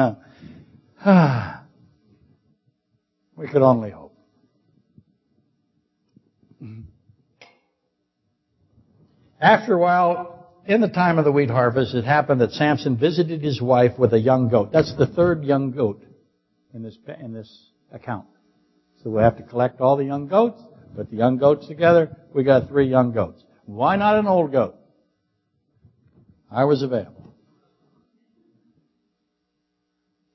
[3.37, 4.17] we could only hope.
[9.39, 13.41] After a while, in the time of the wheat harvest, it happened that Samson visited
[13.41, 14.73] his wife with a young goat.
[14.73, 16.03] That's the third young goat
[16.73, 18.25] in this, in this account.
[19.01, 20.59] So we have to collect all the young goats,
[20.95, 22.15] put the young goats together.
[22.33, 23.43] We got three young goats.
[23.65, 24.75] Why not an old goat?
[26.51, 27.35] I was available.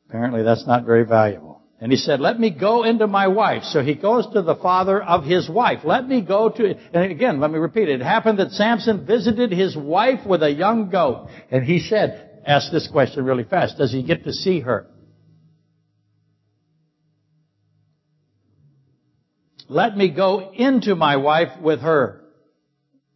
[0.08, 1.62] Apparently that's not very valuable.
[1.80, 3.62] And he said, let me go into my wife.
[3.62, 5.80] So he goes to the father of his wife.
[5.84, 8.00] Let me go to, and again, let me repeat it.
[8.00, 11.28] It happened that Samson visited his wife with a young goat.
[11.52, 13.78] And he said, ask this question really fast.
[13.78, 14.88] Does he get to see her?
[19.68, 22.22] Let me go into my wife with her.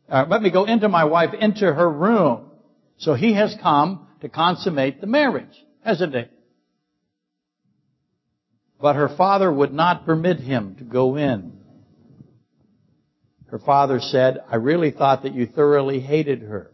[0.08, 2.50] Uh, let me go into my wife into her room.
[2.98, 6.24] So he has come to consummate the marriage, hasn't he?
[8.80, 11.58] But her father would not permit him to go in.
[13.46, 16.70] Her father said, I really thought that you thoroughly hated her.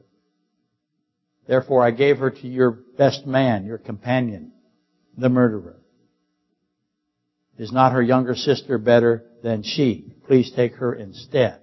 [1.47, 4.53] Therefore I gave her to your best man, your companion,
[5.17, 5.77] the murderer.
[7.59, 10.13] Is not her younger sister better than she?
[10.27, 11.61] Please take her instead.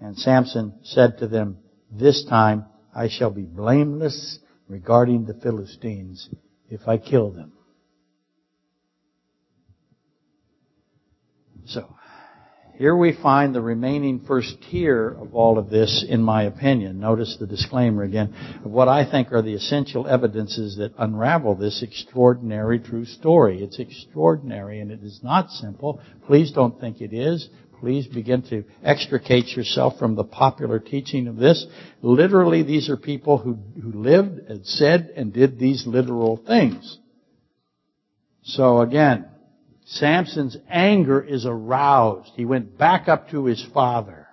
[0.00, 1.58] And Samson said to them,
[1.90, 6.28] This time I shall be blameless regarding the Philistines
[6.68, 7.52] if I kill them.
[11.66, 11.97] So,
[12.78, 17.00] here we find the remaining first tier of all of this, in my opinion.
[17.00, 18.32] Notice the disclaimer again
[18.64, 23.64] of what I think are the essential evidences that unravel this extraordinary true story.
[23.64, 26.00] It's extraordinary and it is not simple.
[26.28, 27.48] Please don't think it is.
[27.80, 31.66] Please begin to extricate yourself from the popular teaching of this.
[32.00, 36.96] Literally, these are people who, who lived and said and did these literal things.
[38.44, 39.26] So again,
[39.90, 42.32] Samson's anger is aroused.
[42.36, 44.28] He went back up to his father.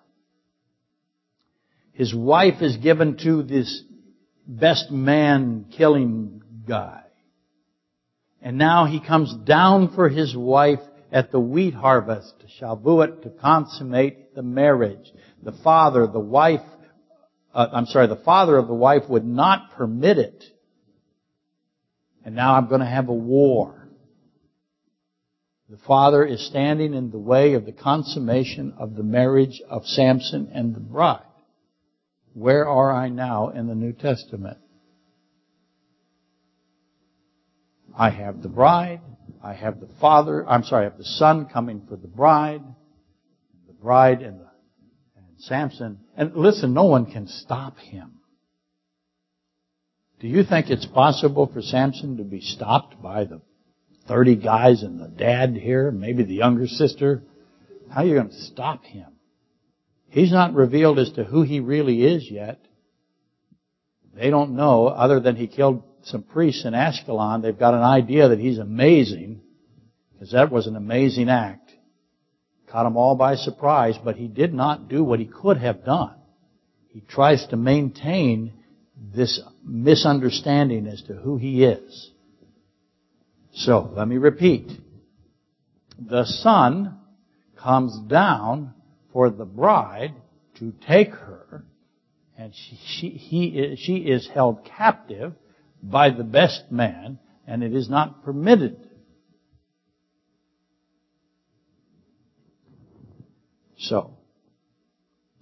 [1.94, 3.84] His wife is given to this
[4.46, 7.04] best man killing guy.
[8.42, 14.36] And now he comes down for his wife at the wheat harvest, Shavuot, to consummate
[14.36, 15.10] the marriage.
[15.42, 16.66] The father, the wife,
[17.54, 20.44] uh, I'm sorry, the father of the wife would not permit it.
[22.26, 23.75] And now I'm going to have a war.
[25.70, 30.52] The father is standing in the way of the consummation of the marriage of Samson
[30.54, 31.22] and the bride.
[32.34, 34.58] Where are I now in the New Testament?
[37.98, 39.02] I have the bride.
[39.44, 40.48] I have the father.
[40.48, 42.62] I'm sorry, I have the son coming for the bride.
[43.68, 44.50] The bride and, the,
[45.16, 46.00] and Samson.
[46.16, 48.20] And listen, no one can stop him.
[50.20, 53.42] Do you think it's possible for Samson to be stopped by the
[54.08, 57.24] 30 guys and the dad here, maybe the younger sister.
[57.90, 59.08] How are you going to stop him?
[60.10, 62.60] He's not revealed as to who he really is yet.
[64.16, 67.42] They don't know, other than he killed some priests in Ashkelon.
[67.42, 69.42] They've got an idea that he's amazing,
[70.14, 71.72] because that was an amazing act.
[72.68, 76.16] Caught them all by surprise, but he did not do what he could have done.
[76.90, 78.54] He tries to maintain
[79.14, 82.12] this misunderstanding as to who he is.
[83.56, 84.70] So, let me repeat.
[85.98, 87.00] The Son
[87.56, 88.74] comes down
[89.14, 90.14] for the bride
[90.60, 91.64] to take her,
[92.38, 95.34] and she, she, he she is held captive
[95.82, 98.90] by the best man, and it is not permitted.
[103.78, 104.18] So,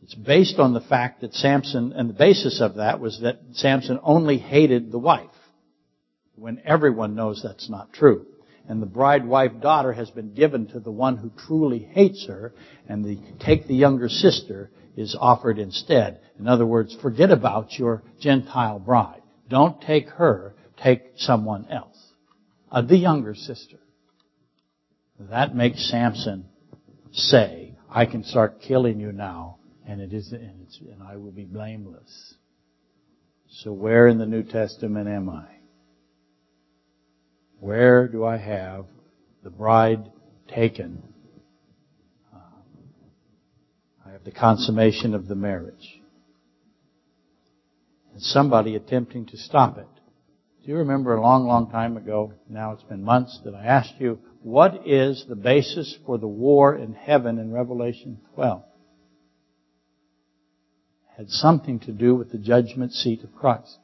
[0.03, 3.99] it's based on the fact that Samson, and the basis of that was that Samson
[4.03, 5.31] only hated the wife,
[6.35, 8.25] when everyone knows that's not true.
[8.67, 12.53] And the bride, wife, daughter has been given to the one who truly hates her,
[12.87, 16.19] and the take the younger sister is offered instead.
[16.39, 19.21] In other words, forget about your Gentile bride.
[19.49, 21.97] Don't take her, take someone else.
[22.71, 23.79] Uh, the younger sister.
[25.19, 26.45] That makes Samson
[27.11, 31.45] say, I can start killing you now and it is, and, and I will be
[31.45, 32.35] blameless.
[33.49, 35.52] So where in the New Testament am I?
[37.63, 38.87] Where do I have
[39.41, 40.11] the bride
[40.53, 41.01] taken?
[42.35, 42.39] Uh,
[44.05, 46.01] I have the consummation of the marriage.
[48.11, 49.87] And somebody attempting to stop it.
[50.65, 53.95] Do you remember a long, long time ago, now it's been months, that I asked
[53.97, 58.61] you, what is the basis for the war in heaven in Revelation 12?
[61.15, 63.77] had something to do with the judgment seat of Christ.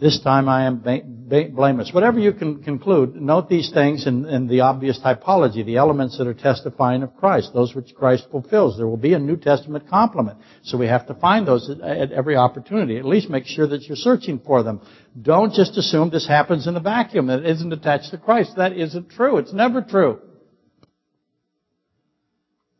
[0.00, 1.92] This time I am blameless.
[1.92, 6.26] Whatever you can conclude, note these things in, in, the obvious typology, the elements that
[6.26, 8.78] are testifying of Christ, those which Christ fulfills.
[8.78, 10.38] There will be a New Testament complement.
[10.62, 12.96] So we have to find those at, every opportunity.
[12.96, 14.80] At least make sure that you're searching for them.
[15.20, 18.52] Don't just assume this happens in a vacuum, that it isn't attached to Christ.
[18.56, 19.36] That isn't true.
[19.36, 20.18] It's never true.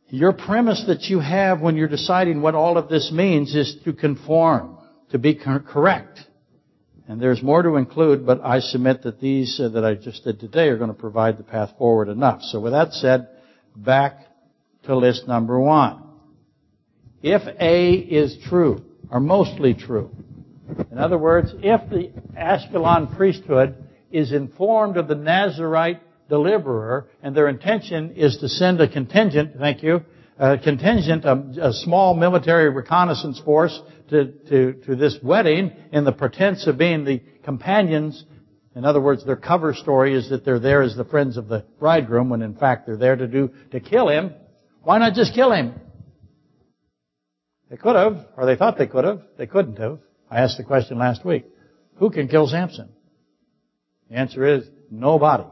[0.09, 3.93] Your premise that you have when you're deciding what all of this means is to
[3.93, 4.79] conform,
[5.11, 6.19] to be correct.
[7.11, 10.39] And there's more to include, but I submit that these uh, that I just did
[10.39, 12.41] today are going to provide the path forward enough.
[12.41, 13.27] So with that said,
[13.75, 14.27] back
[14.83, 16.03] to list number one.
[17.21, 20.09] If A is true, or mostly true,
[20.89, 23.75] in other words, if the Ashkelon priesthood
[24.09, 25.99] is informed of the Nazarite
[26.29, 30.05] deliverer, and their intention is to send a contingent, thank you,
[30.37, 33.79] a contingent, a, a small military reconnaissance force
[34.09, 38.23] to, to, to this wedding in the pretense of being the companions.
[38.75, 41.65] In other words, their cover story is that they're there as the friends of the
[41.79, 44.33] bridegroom, when in fact they're there to do, to kill him.
[44.83, 45.73] Why not just kill him?
[47.69, 49.21] They could have, or they thought they could have.
[49.37, 49.99] They couldn't have.
[50.29, 51.45] I asked the question last week.
[51.95, 52.89] Who can kill Samson?
[54.09, 55.45] The answer is nobody.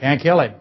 [0.00, 0.54] Can't kill him.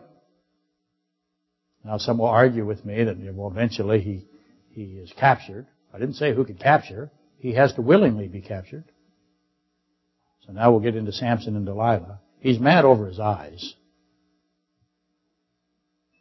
[1.87, 4.25] Now some will argue with me that well eventually he
[4.71, 5.65] he is captured.
[5.93, 7.09] I didn't say who could capture.
[7.39, 8.83] He has to willingly be captured.
[10.45, 12.19] So now we'll get into Samson and Delilah.
[12.39, 13.73] He's mad over his eyes.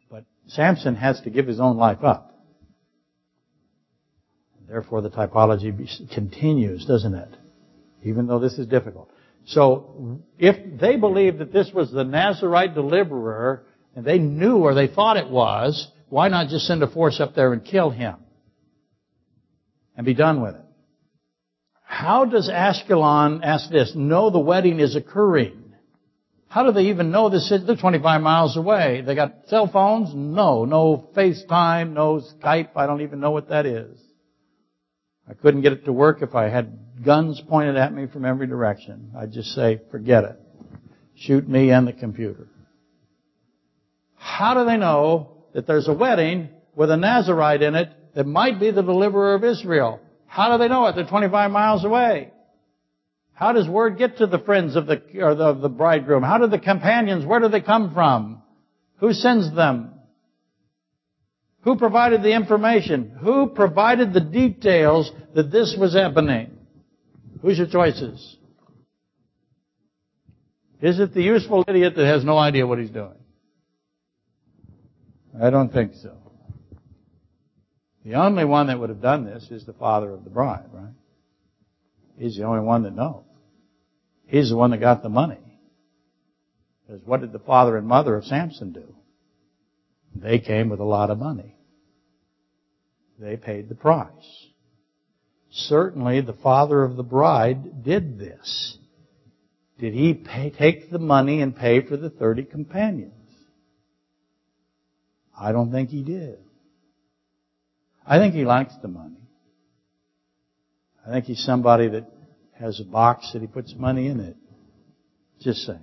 [0.09, 2.33] But Samson has to give his own life up.
[4.69, 7.35] Therefore the typology continues, doesn't it?
[8.03, 9.11] Even though this is difficult.
[9.45, 13.65] So if they believe that this was the Nazarite deliverer,
[13.97, 17.33] and they knew or they thought it was, why not just send a force up
[17.33, 18.17] there and kill him?
[19.97, 20.61] And be done with it.
[21.81, 25.73] How does Ashkelon, ask this, know the wedding is occurring?
[26.47, 27.49] How do they even know this?
[27.49, 29.01] They're 25 miles away.
[29.03, 30.11] They got cell phones?
[30.13, 30.63] No.
[30.65, 32.69] No FaceTime, no Skype.
[32.75, 33.97] I don't even know what that is.
[35.27, 38.45] I couldn't get it to work if I had guns pointed at me from every
[38.45, 39.13] direction.
[39.17, 40.39] I'd just say, forget it.
[41.15, 42.47] Shoot me and the computer.
[44.27, 48.59] How do they know that there's a wedding with a Nazarite in it that might
[48.59, 50.01] be the deliverer of Israel?
[50.27, 50.95] How do they know it?
[50.95, 52.31] They're 25 miles away.
[53.33, 56.23] How does word get to the friends of the, or the, of the bridegroom?
[56.23, 58.41] How do the companions, where do they come from?
[58.97, 59.93] Who sends them?
[61.61, 63.17] Who provided the information?
[63.21, 66.51] Who provided the details that this was happening?
[67.41, 68.37] Who's your choices?
[70.81, 73.15] Is it the useful idiot that has no idea what he's doing?
[75.41, 76.17] I don't think so.
[78.03, 80.93] The only one that would have done this is the father of the bride, right?
[82.17, 83.23] He's the only one that knows.
[84.25, 85.37] He's the one that got the money.
[86.85, 88.95] Because what did the father and mother of Samson do?
[90.15, 91.57] They came with a lot of money.
[93.19, 94.47] They paid the price.
[95.51, 98.77] Certainly the father of the bride did this.
[99.79, 103.16] did he pay, take the money and pay for the 30 companions?
[105.39, 106.39] I don't think he did.
[108.05, 109.21] I think he likes the money.
[111.05, 112.05] I think he's somebody that
[112.53, 114.35] has a box that he puts money in it.
[115.39, 115.79] Just saying.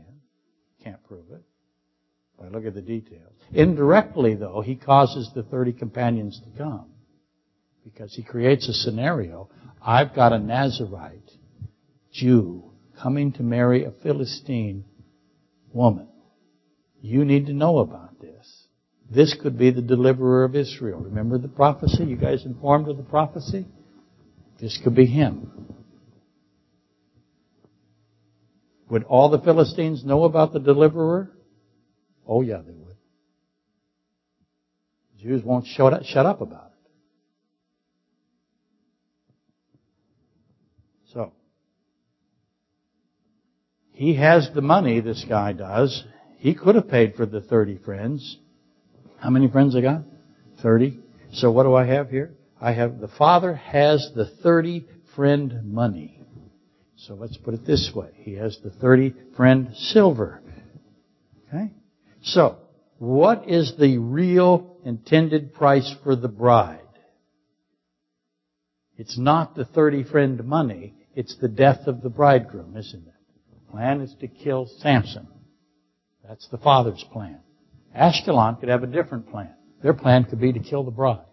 [0.82, 1.42] Can't prove it.
[2.38, 3.32] But look at the details.
[3.52, 6.86] Indirectly, though, he causes the 30 companions to come.
[7.84, 9.48] Because he creates a scenario.
[9.80, 11.30] I've got a Nazarite
[12.12, 14.84] Jew coming to marry a Philistine
[15.72, 16.08] woman.
[17.00, 18.13] You need to know about this.
[19.14, 20.98] This could be the deliverer of Israel.
[20.98, 22.04] Remember the prophecy?
[22.04, 23.66] You guys informed of the prophecy?
[24.60, 25.50] This could be him.
[28.90, 31.30] Would all the Philistines know about the deliverer?
[32.26, 32.96] Oh yeah, they would.
[35.18, 36.90] Jews won't shut up, shut up about it.
[41.12, 41.32] So,
[43.92, 46.04] he has the money, this guy does.
[46.38, 48.38] He could have paid for the 30 friends.
[49.24, 50.02] How many friends I got?
[50.62, 50.98] 30.
[51.32, 52.34] So what do I have here?
[52.60, 54.84] I have, the father has the 30
[55.16, 56.20] friend money.
[56.96, 58.10] So let's put it this way.
[58.16, 60.42] He has the 30 friend silver.
[61.48, 61.72] Okay?
[62.22, 62.58] So,
[62.98, 66.80] what is the real intended price for the bride?
[68.98, 73.14] It's not the 30 friend money, it's the death of the bridegroom, isn't it?
[73.54, 75.28] The plan is to kill Samson.
[76.28, 77.40] That's the father's plan.
[77.96, 79.54] Ashkelon could have a different plan.
[79.82, 81.24] Their plan could be to kill the bride.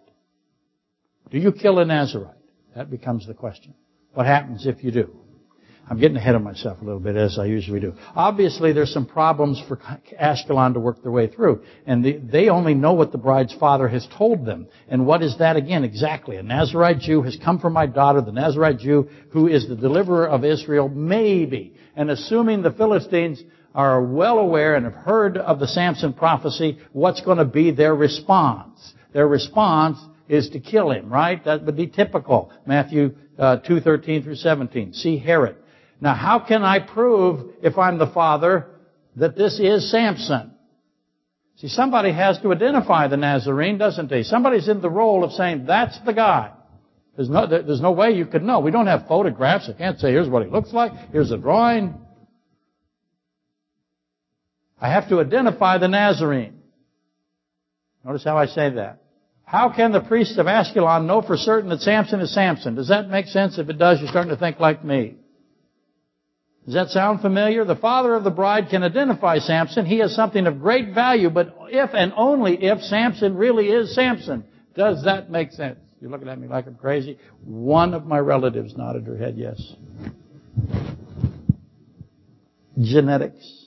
[1.30, 2.36] Do you kill a Nazarite?
[2.76, 3.74] That becomes the question.
[4.14, 5.16] What happens if you do?
[5.88, 7.94] I'm getting ahead of myself a little bit as I usually do.
[8.14, 9.78] Obviously, there's some problems for
[10.18, 11.64] Ashkelon to work their way through.
[11.86, 14.68] And they, they only know what the bride's father has told them.
[14.88, 16.36] And what is that again exactly?
[16.36, 20.28] A Nazarite Jew has come for my daughter, the Nazarite Jew who is the deliverer
[20.28, 21.74] of Israel, maybe.
[21.96, 23.42] And assuming the Philistines
[23.74, 27.94] are well aware and have heard of the Samson prophecy, what's going to be their
[27.94, 28.94] response?
[29.12, 29.98] Their response
[30.28, 31.44] is to kill him, right?
[31.44, 32.52] That would be typical.
[32.66, 34.92] Matthew uh, 2:13 through 17.
[34.94, 35.56] See Herod.
[36.00, 38.66] Now, how can I prove, if I'm the father,
[39.16, 40.52] that this is Samson?
[41.56, 44.24] See, somebody has to identify the Nazarene, doesn't he?
[44.24, 46.50] Somebody's in the role of saying, that's the guy.
[47.14, 48.58] There's no, there's no way you could know.
[48.60, 49.68] We don't have photographs.
[49.68, 50.92] I can't say, here's what he looks like.
[51.12, 51.94] Here's a drawing.
[54.82, 56.58] I have to identify the Nazarene.
[58.04, 59.00] Notice how I say that.
[59.44, 62.74] How can the priests of Ashkelon know for certain that Samson is Samson?
[62.74, 63.58] Does that make sense?
[63.58, 65.14] If it does, you're starting to think like me.
[66.64, 67.64] Does that sound familiar?
[67.64, 69.86] The father of the bride can identify Samson.
[69.86, 74.44] He has something of great value, but if and only if Samson really is Samson.
[74.74, 75.78] Does that make sense?
[76.00, 77.18] You're looking at me like I'm crazy.
[77.44, 79.60] One of my relatives nodded her head yes.
[82.80, 83.61] Genetics.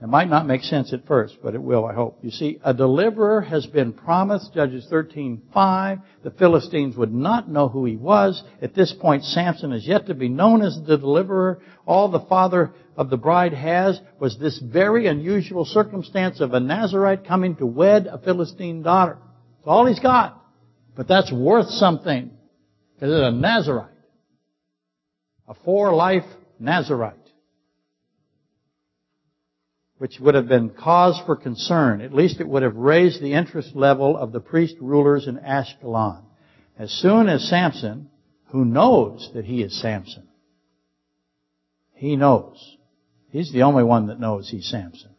[0.00, 2.18] It might not make sense at first, but it will, I hope.
[2.22, 6.00] You see, a deliverer has been promised, Judges 13:5.
[6.22, 8.44] The Philistines would not know who he was.
[8.62, 11.58] At this point, Samson is yet to be known as the deliverer.
[11.84, 17.26] All the father of the bride has was this very unusual circumstance of a Nazarite
[17.26, 19.18] coming to wed a Philistine daughter.
[19.58, 20.40] That's all he's got.
[20.94, 22.30] But that's worth something.
[22.94, 23.90] Because it's a Nazarite.
[25.48, 26.26] A for-life
[26.60, 27.27] Nazarite
[29.98, 32.00] which would have been cause for concern.
[32.00, 36.22] At least it would have raised the interest level of the priest rulers in Ashkelon.
[36.78, 38.08] As soon as Samson,
[38.50, 40.28] who knows that he is Samson,
[41.94, 42.76] he knows.
[43.30, 45.10] He's the only one that knows he's Samson.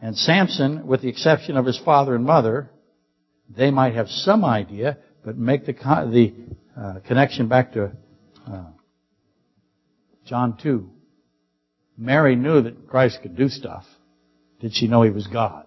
[0.00, 2.70] And Samson, with the exception of his father and mother,
[3.48, 6.34] they might have some idea, but make the, the
[6.76, 7.92] uh, connection back to
[8.50, 8.64] uh,
[10.26, 10.91] John 2.
[11.96, 13.84] Mary knew that Christ could do stuff.
[14.60, 15.66] Did she know he was God?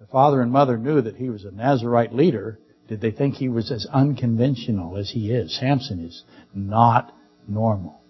[0.00, 2.58] The father and mother knew that he was a Nazarite leader.
[2.88, 5.58] Did they think he was as unconventional as he is?
[5.58, 6.22] Samson is
[6.54, 7.12] not
[7.48, 8.00] normal.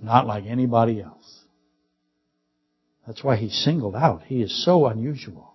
[0.00, 1.44] Not like anybody else.
[3.06, 4.22] That's why he's singled out.
[4.26, 5.54] He is so unusual.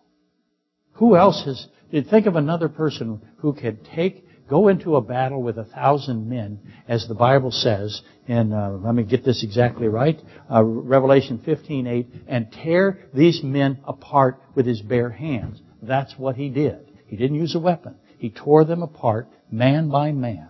[0.94, 5.44] Who else has, did think of another person who could take Go into a battle
[5.44, 9.88] with a thousand men, as the Bible says, and uh, let me get this exactly
[9.88, 10.20] right,
[10.50, 15.62] uh, Revelation 15:8, and tear these men apart with his bare hands.
[15.82, 16.92] That's what he did.
[17.08, 17.96] He didn't use a weapon.
[18.20, 20.50] He tore them apart, man by man.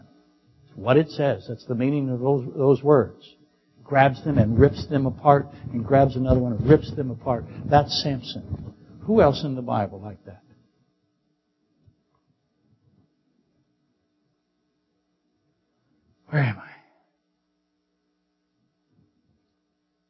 [0.65, 1.45] That's what it says.
[1.47, 3.35] That's the meaning of those, those words.
[3.83, 7.45] Grabs them and rips them apart, and grabs another one and rips them apart.
[7.65, 8.73] That's Samson.
[9.01, 10.43] Who else in the Bible like that?
[16.29, 16.63] Where am I?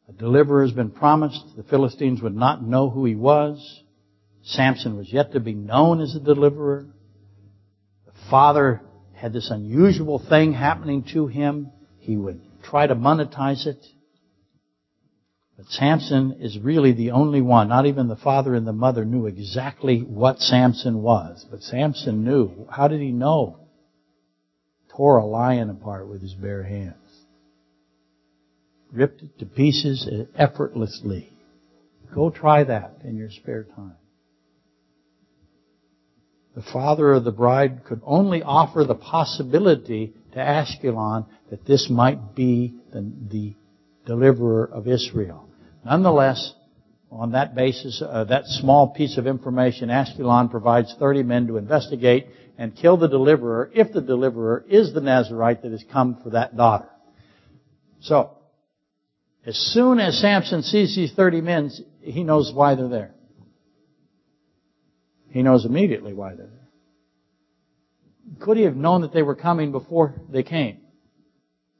[0.09, 1.43] A deliverer has been promised.
[1.55, 3.84] The Philistines would not know who he was.
[4.43, 6.88] Samson was yet to be known as a deliverer.
[8.05, 8.82] The father
[9.13, 11.72] had this unusual thing happening to him.
[11.99, 13.86] He would try to monetize it.
[15.57, 17.68] But Samson is really the only one.
[17.68, 21.45] Not even the father and the mother knew exactly what Samson was.
[21.49, 22.68] But Samson knew.
[22.72, 23.66] How did he know?
[24.97, 26.95] Tore a lion apart with his bare hands.
[28.91, 31.29] Ripped it to pieces effortlessly.
[32.15, 33.97] Go try that in your spare time.
[36.55, 42.33] The father of the bride could only offer the possibility to Ashkelon that this might
[42.33, 43.53] be the, the
[44.07, 45.47] deliverer of Israel.
[45.85, 46.53] Nonetheless,
[47.11, 52.27] on that basis, uh, that small piece of information, Ashkelon provides 30 men to investigate
[52.57, 56.57] and kill the deliverer if the deliverer is the Nazarite that has come for that
[56.57, 56.89] daughter.
[58.01, 58.31] So,
[59.45, 63.13] as soon as Samson sees these 30 men, he knows why they're there.
[65.29, 66.69] He knows immediately why they're there.
[68.39, 70.79] Could he have known that they were coming before they came?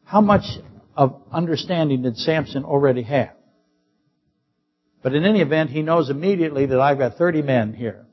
[0.06, 0.46] How much
[0.96, 3.32] of understanding did Samson already have?
[5.02, 8.06] But in any event, he knows immediately that I've got 30 men here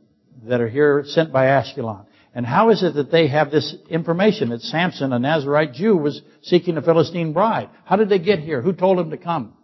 [0.45, 2.07] that are here sent by Ashkelon.
[2.35, 6.21] And how is it that they have this information that Samson, a Nazarite Jew, was
[6.43, 7.71] seeking a Philistine bride?
[7.85, 8.61] How did they get here?
[8.61, 9.55] Who told him to come?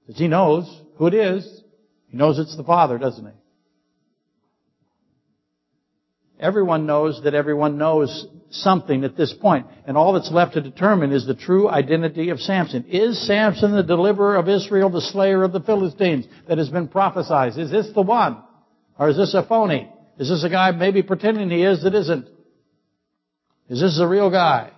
[0.00, 0.64] Because he knows
[0.96, 1.62] who it is.
[2.08, 3.32] He knows it's the Father, doesn't he?
[6.40, 9.66] Everyone knows that everyone knows something at this point.
[9.86, 12.86] And all that's left to determine is the true identity of Samson.
[12.88, 17.56] Is Samson the deliverer of Israel, the slayer of the Philistines that has been prophesied?
[17.56, 18.42] Is this the one?
[18.98, 19.90] Or is this a phony?
[20.18, 22.28] Is this a guy maybe pretending he is that isn't?
[23.68, 24.70] Is this a real guy?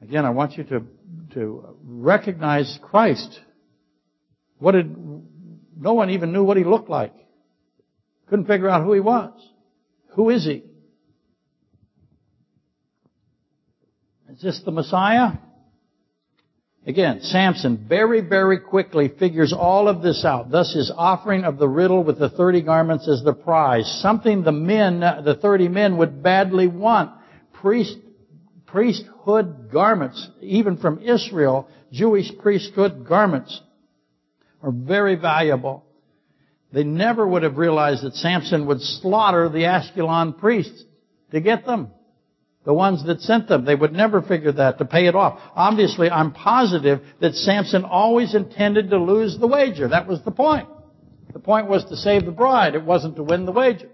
[0.00, 0.84] Again, I want you to,
[1.34, 3.40] to recognize Christ.
[4.58, 4.96] What did,
[5.76, 7.14] no one even knew what he looked like.
[8.28, 9.32] Couldn't figure out who he was.
[10.14, 10.64] Who is he?
[14.32, 15.32] Is this the Messiah?
[16.84, 20.50] Again, Samson very, very quickly figures all of this out.
[20.50, 24.00] Thus his offering of the riddle with the 30 garments as the prize.
[24.02, 27.12] Something the men, the 30 men would badly want.
[27.52, 27.96] Priest,
[28.66, 33.60] priesthood garments, even from Israel, Jewish priesthood garments
[34.60, 35.84] are very valuable.
[36.72, 40.82] They never would have realized that Samson would slaughter the Ashkelon priests
[41.30, 41.90] to get them.
[42.64, 43.64] The ones that sent them.
[43.64, 45.40] They would never figure that to pay it off.
[45.54, 49.88] Obviously, I'm positive that Samson always intended to lose the wager.
[49.88, 50.68] That was the point.
[51.32, 52.74] The point was to save the bride.
[52.74, 53.88] It wasn't to win the wager.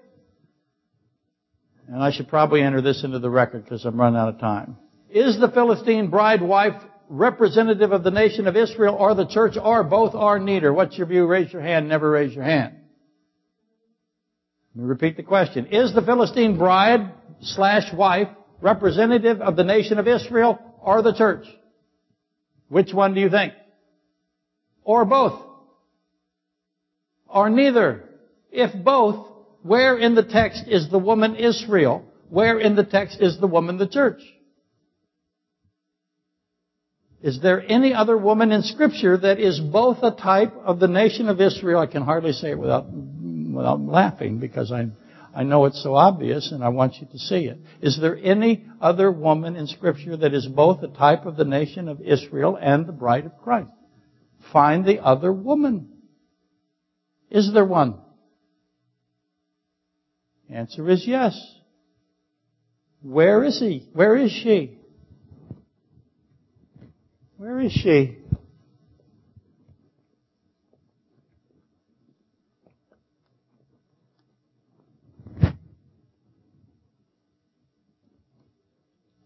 [1.86, 4.76] And I should probably enter this into the record because I'm running out of time.
[5.08, 9.82] Is the Philistine bride wife representative of the nation of Israel or the church or
[9.82, 10.74] both or neither?
[10.74, 11.26] What's your view?
[11.26, 11.88] Raise your hand.
[11.88, 12.74] Never raise your hand.
[14.74, 15.66] Let me repeat the question.
[15.66, 17.10] Is the Philistine bride
[17.40, 18.28] slash wife
[18.60, 21.46] representative of the nation of Israel or the church?
[22.68, 23.54] Which one do you think?
[24.84, 25.40] Or both?
[27.26, 28.04] Or neither?
[28.50, 29.26] If both,
[29.62, 32.04] where in the text is the woman Israel?
[32.30, 34.20] Where in the text is the woman the church?
[37.20, 41.28] Is there any other woman in scripture that is both a type of the nation
[41.28, 41.80] of Israel?
[41.80, 44.96] I can hardly say it without, without laughing because I'm
[45.38, 47.60] I know it's so obvious and I want you to see it.
[47.80, 51.88] Is there any other woman in scripture that is both a type of the nation
[51.88, 53.70] of Israel and the bride of Christ?
[54.52, 55.90] Find the other woman.
[57.30, 58.00] Is there one?
[60.50, 61.40] Answer is yes.
[63.00, 63.88] Where is he?
[63.92, 64.76] Where is she?
[67.36, 68.17] Where is she?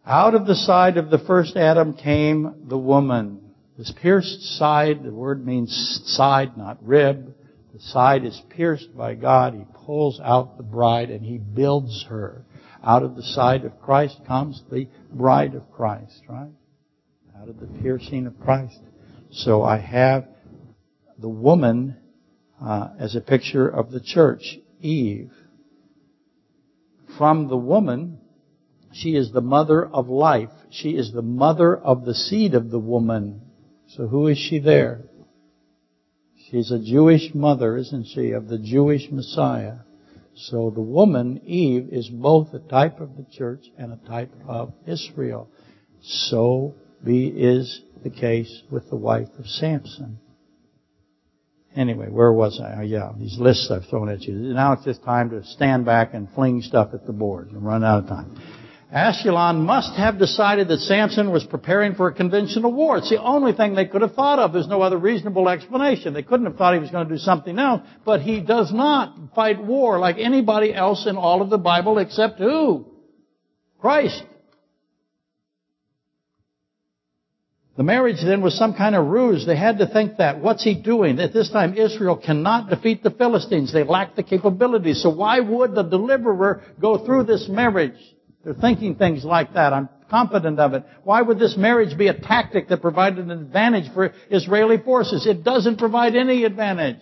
[0.05, 3.41] Out of the side of the first Adam came the woman.
[3.79, 7.35] This pierced side, the word means side, not rib.
[7.73, 9.55] The side is pierced by God.
[9.55, 12.45] He pulls out the bride and he builds her.
[12.83, 16.51] Out of the side of Christ comes the bride of Christ, right?
[17.41, 18.81] Out of the piercing of Christ.
[19.31, 20.27] So I have
[21.17, 21.97] the woman
[22.61, 25.31] uh, as a picture of the church, Eve.
[27.17, 28.19] From the woman,
[28.93, 30.51] she is the mother of life.
[30.71, 33.43] She is the mother of the seed of the woman.
[33.89, 35.03] So who is she there?
[36.51, 39.77] She's a Jewish mother, isn't she, of the Jewish Messiah.
[40.35, 44.73] So the woman, Eve, is both a type of the church and a type of
[44.87, 45.49] Israel.
[46.03, 46.75] So
[47.05, 50.19] be, is the case with the wife of Samson.
[51.75, 52.81] Anyway, where was I?
[52.81, 54.35] Oh, yeah, these lists I've thrown at you.
[54.35, 57.83] Now it's just time to stand back and fling stuff at the board and run
[57.83, 58.62] out of time.
[58.93, 62.99] Ashkelon must have decided that Samson was preparing for a conventional war.
[62.99, 64.53] It's the only thing they could have thought of.
[64.53, 66.13] There's no other reasonable explanation.
[66.13, 67.81] They couldn't have thought he was going to do something else.
[68.05, 72.39] But he does not fight war like anybody else in all of the Bible except
[72.39, 72.87] who?
[73.81, 74.25] Christ.
[77.79, 79.47] The marriage then was some kind of ruse.
[79.47, 80.41] They had to think that.
[80.41, 81.19] What's he doing?
[81.19, 83.73] At this time, Israel cannot defeat the Philistines.
[83.73, 84.93] They lack the capability.
[84.93, 87.99] So why would the deliverer go through this marriage?
[88.45, 89.73] They're thinking things like that.
[89.73, 90.85] I'm confident of it.
[91.05, 95.27] Why would this marriage be a tactic that provided an advantage for Israeli forces?
[95.27, 96.99] It doesn't provide any advantage.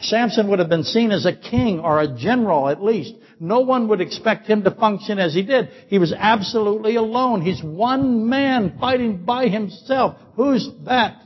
[0.00, 3.14] Samson would have been seen as a king or a general at least.
[3.40, 5.68] No one would expect him to function as he did.
[5.88, 7.42] He was absolutely alone.
[7.42, 10.16] He's one man fighting by himself.
[10.34, 11.22] Who's that?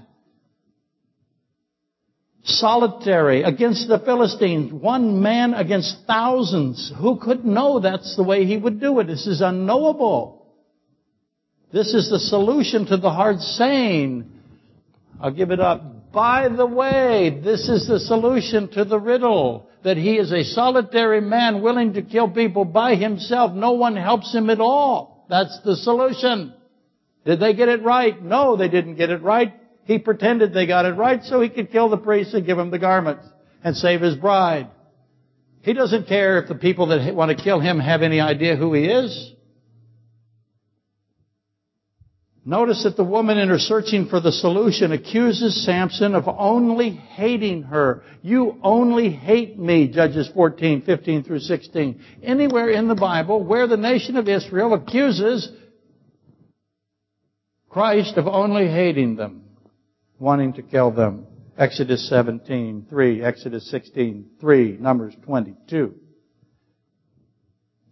[2.45, 4.72] Solitary against the Philistines.
[4.72, 6.93] One man against thousands.
[6.99, 9.07] Who could know that's the way he would do it?
[9.07, 10.47] This is unknowable.
[11.72, 14.28] This is the solution to the hard saying.
[15.20, 16.12] I'll give it up.
[16.12, 21.20] By the way, this is the solution to the riddle that he is a solitary
[21.20, 23.53] man willing to kill people by himself.
[23.53, 25.26] No one helps him at all.
[25.30, 26.55] That's the solution.
[27.24, 28.20] Did they get it right?
[28.22, 29.55] No, they didn't get it right.
[29.93, 32.70] He pretended they got it right so he could kill the priest and give him
[32.70, 33.26] the garments
[33.62, 34.70] and save his bride.
[35.61, 38.72] He doesn't care if the people that want to kill him have any idea who
[38.72, 39.34] he is.
[42.43, 47.64] Notice that the woman in her searching for the solution accuses Samson of only hating
[47.64, 48.03] her.
[48.22, 52.03] You only hate me, Judges 14, 15 through 16.
[52.22, 55.53] Anywhere in the Bible where the nation of Israel accuses
[57.68, 59.41] Christ of only hating them,
[60.23, 61.27] wanting to kill them.
[61.59, 65.95] Exodus 17, 3, Exodus 16, 3, Numbers 22.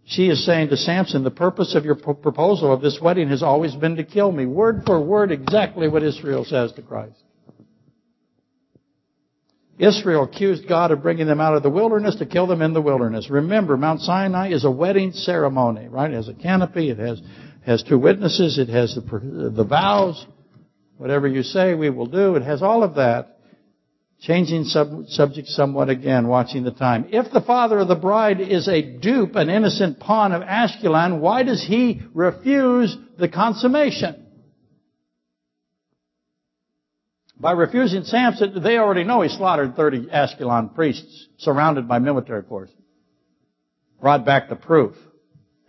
[0.05, 3.75] She is saying to Samson, the purpose of your proposal of this wedding has always
[3.75, 4.45] been to kill me.
[4.45, 7.21] Word for word, exactly what Israel says to Christ.
[9.77, 12.81] Israel accused God of bringing them out of the wilderness to kill them in the
[12.81, 13.29] wilderness.
[13.29, 16.11] Remember, Mount Sinai is a wedding ceremony, right?
[16.11, 17.21] It has a canopy, it has,
[17.65, 20.25] has two witnesses, it has the, the vows.
[21.01, 22.35] Whatever you say, we will do.
[22.35, 23.39] It has all of that.
[24.19, 27.07] Changing sub- subject somewhat again, watching the time.
[27.09, 31.41] If the father of the bride is a dupe, an innocent pawn of Ashkelon, why
[31.41, 34.27] does he refuse the consummation?
[37.35, 42.69] By refusing Samson, they already know he slaughtered 30 Ashkelon priests surrounded by military force.
[43.99, 44.95] Brought back the proof.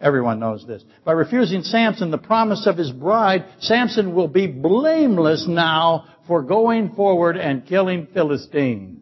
[0.02, 0.82] Everyone knows this.
[1.04, 6.94] By refusing Samson the promise of his bride, Samson will be blameless now for going
[6.94, 8.98] forward and killing Philistines.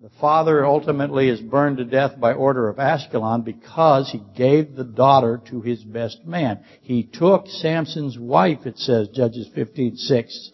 [0.00, 4.84] The father ultimately is burned to death by order of Ashkelon because he gave the
[4.84, 6.64] daughter to his best man.
[6.80, 10.50] He took Samson's wife, it says, Judges 15:6.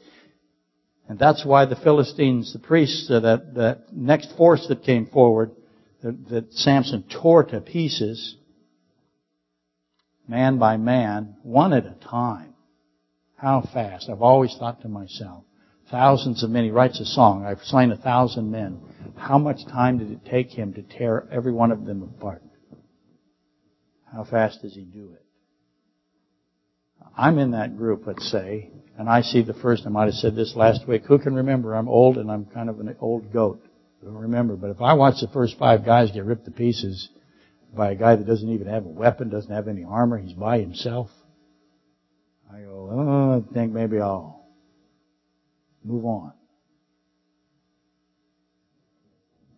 [1.09, 5.51] And that's why the Philistines, the priests, that, that next force that came forward,
[6.03, 8.36] that, that Samson tore to pieces,
[10.26, 12.55] man by man, one at a time.
[13.36, 14.09] How fast?
[14.11, 15.44] I've always thought to myself,
[15.90, 16.64] thousands of men.
[16.64, 18.80] He writes a song, I've slain a thousand men.
[19.16, 22.42] How much time did it take him to tear every one of them apart?
[24.12, 25.24] How fast does he do it?
[27.16, 30.34] I'm in that group, let's say, and I see the first, I might have said
[30.34, 31.74] this last week, who can remember?
[31.74, 33.62] I'm old and I'm kind of an old goat.
[34.03, 37.11] Don't remember, but if I watch the first five guys get ripped to pieces
[37.74, 40.59] by a guy that doesn't even have a weapon, doesn't have any armor, he's by
[40.59, 41.11] himself,
[42.53, 44.44] I go, oh, I think maybe I'll
[45.84, 46.32] move on.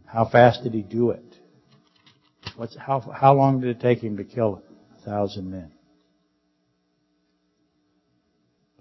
[0.06, 1.24] How fast did he do it?
[2.56, 4.62] What's, how, how long did it take him to kill
[4.98, 5.72] a thousand men?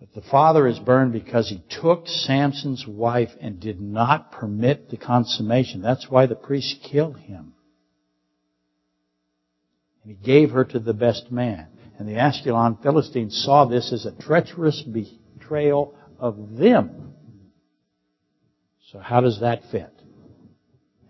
[0.02, 4.98] But the father is burned because he took Samson's wife and did not permit the
[4.98, 5.84] consummation.
[5.84, 7.54] That's why the priests killed him.
[10.04, 11.68] And he gave her to the best man.
[12.00, 17.14] And the Ashkelon Philistines saw this as a treacherous betrayal of them.
[18.92, 19.94] So how does that fit?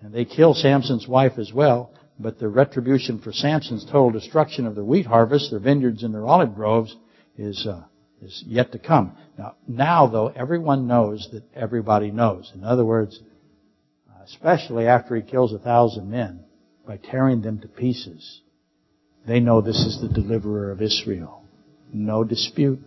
[0.02, 4.76] And they kill Samson's wife as well, but the retribution for Samson's total destruction of
[4.76, 6.94] their wheat harvest, their vineyards and their olive groves
[7.38, 7.84] is, uh,
[8.22, 9.18] is yet to come.
[9.38, 12.52] Now, now though, everyone knows that everybody knows.
[12.54, 13.20] In other words,
[14.24, 16.46] especially after he kills a thousand men,
[16.86, 18.42] by tearing them to pieces.
[19.28, 21.44] They know this is the deliverer of Israel.
[21.94, 22.84] No dispute.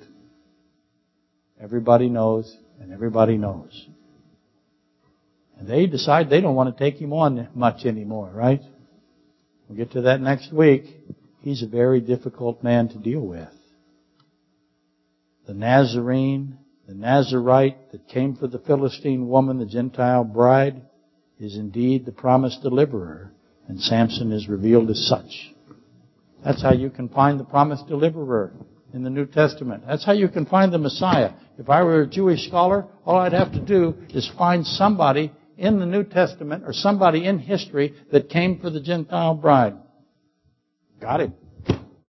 [1.61, 3.87] Everybody knows, and everybody knows.
[5.59, 8.61] And they decide they don't want to take him on much anymore, right?
[9.69, 10.85] We'll get to that next week.
[11.41, 13.49] He's a very difficult man to deal with.
[15.47, 16.57] The Nazarene,
[16.89, 20.83] the Nazarite that came for the Philistine woman, the Gentile bride,
[21.39, 23.33] is indeed the promised deliverer,
[23.69, 25.53] and Samson is revealed as such.
[26.45, 28.53] That's how you can find the promised deliverer
[28.93, 29.85] in the New Testament.
[29.87, 31.33] That's how you can find the Messiah.
[31.59, 35.79] If I were a Jewish scholar, all I'd have to do is find somebody in
[35.79, 39.75] the New Testament or somebody in history that came for the Gentile bride.
[41.01, 41.35] Got him.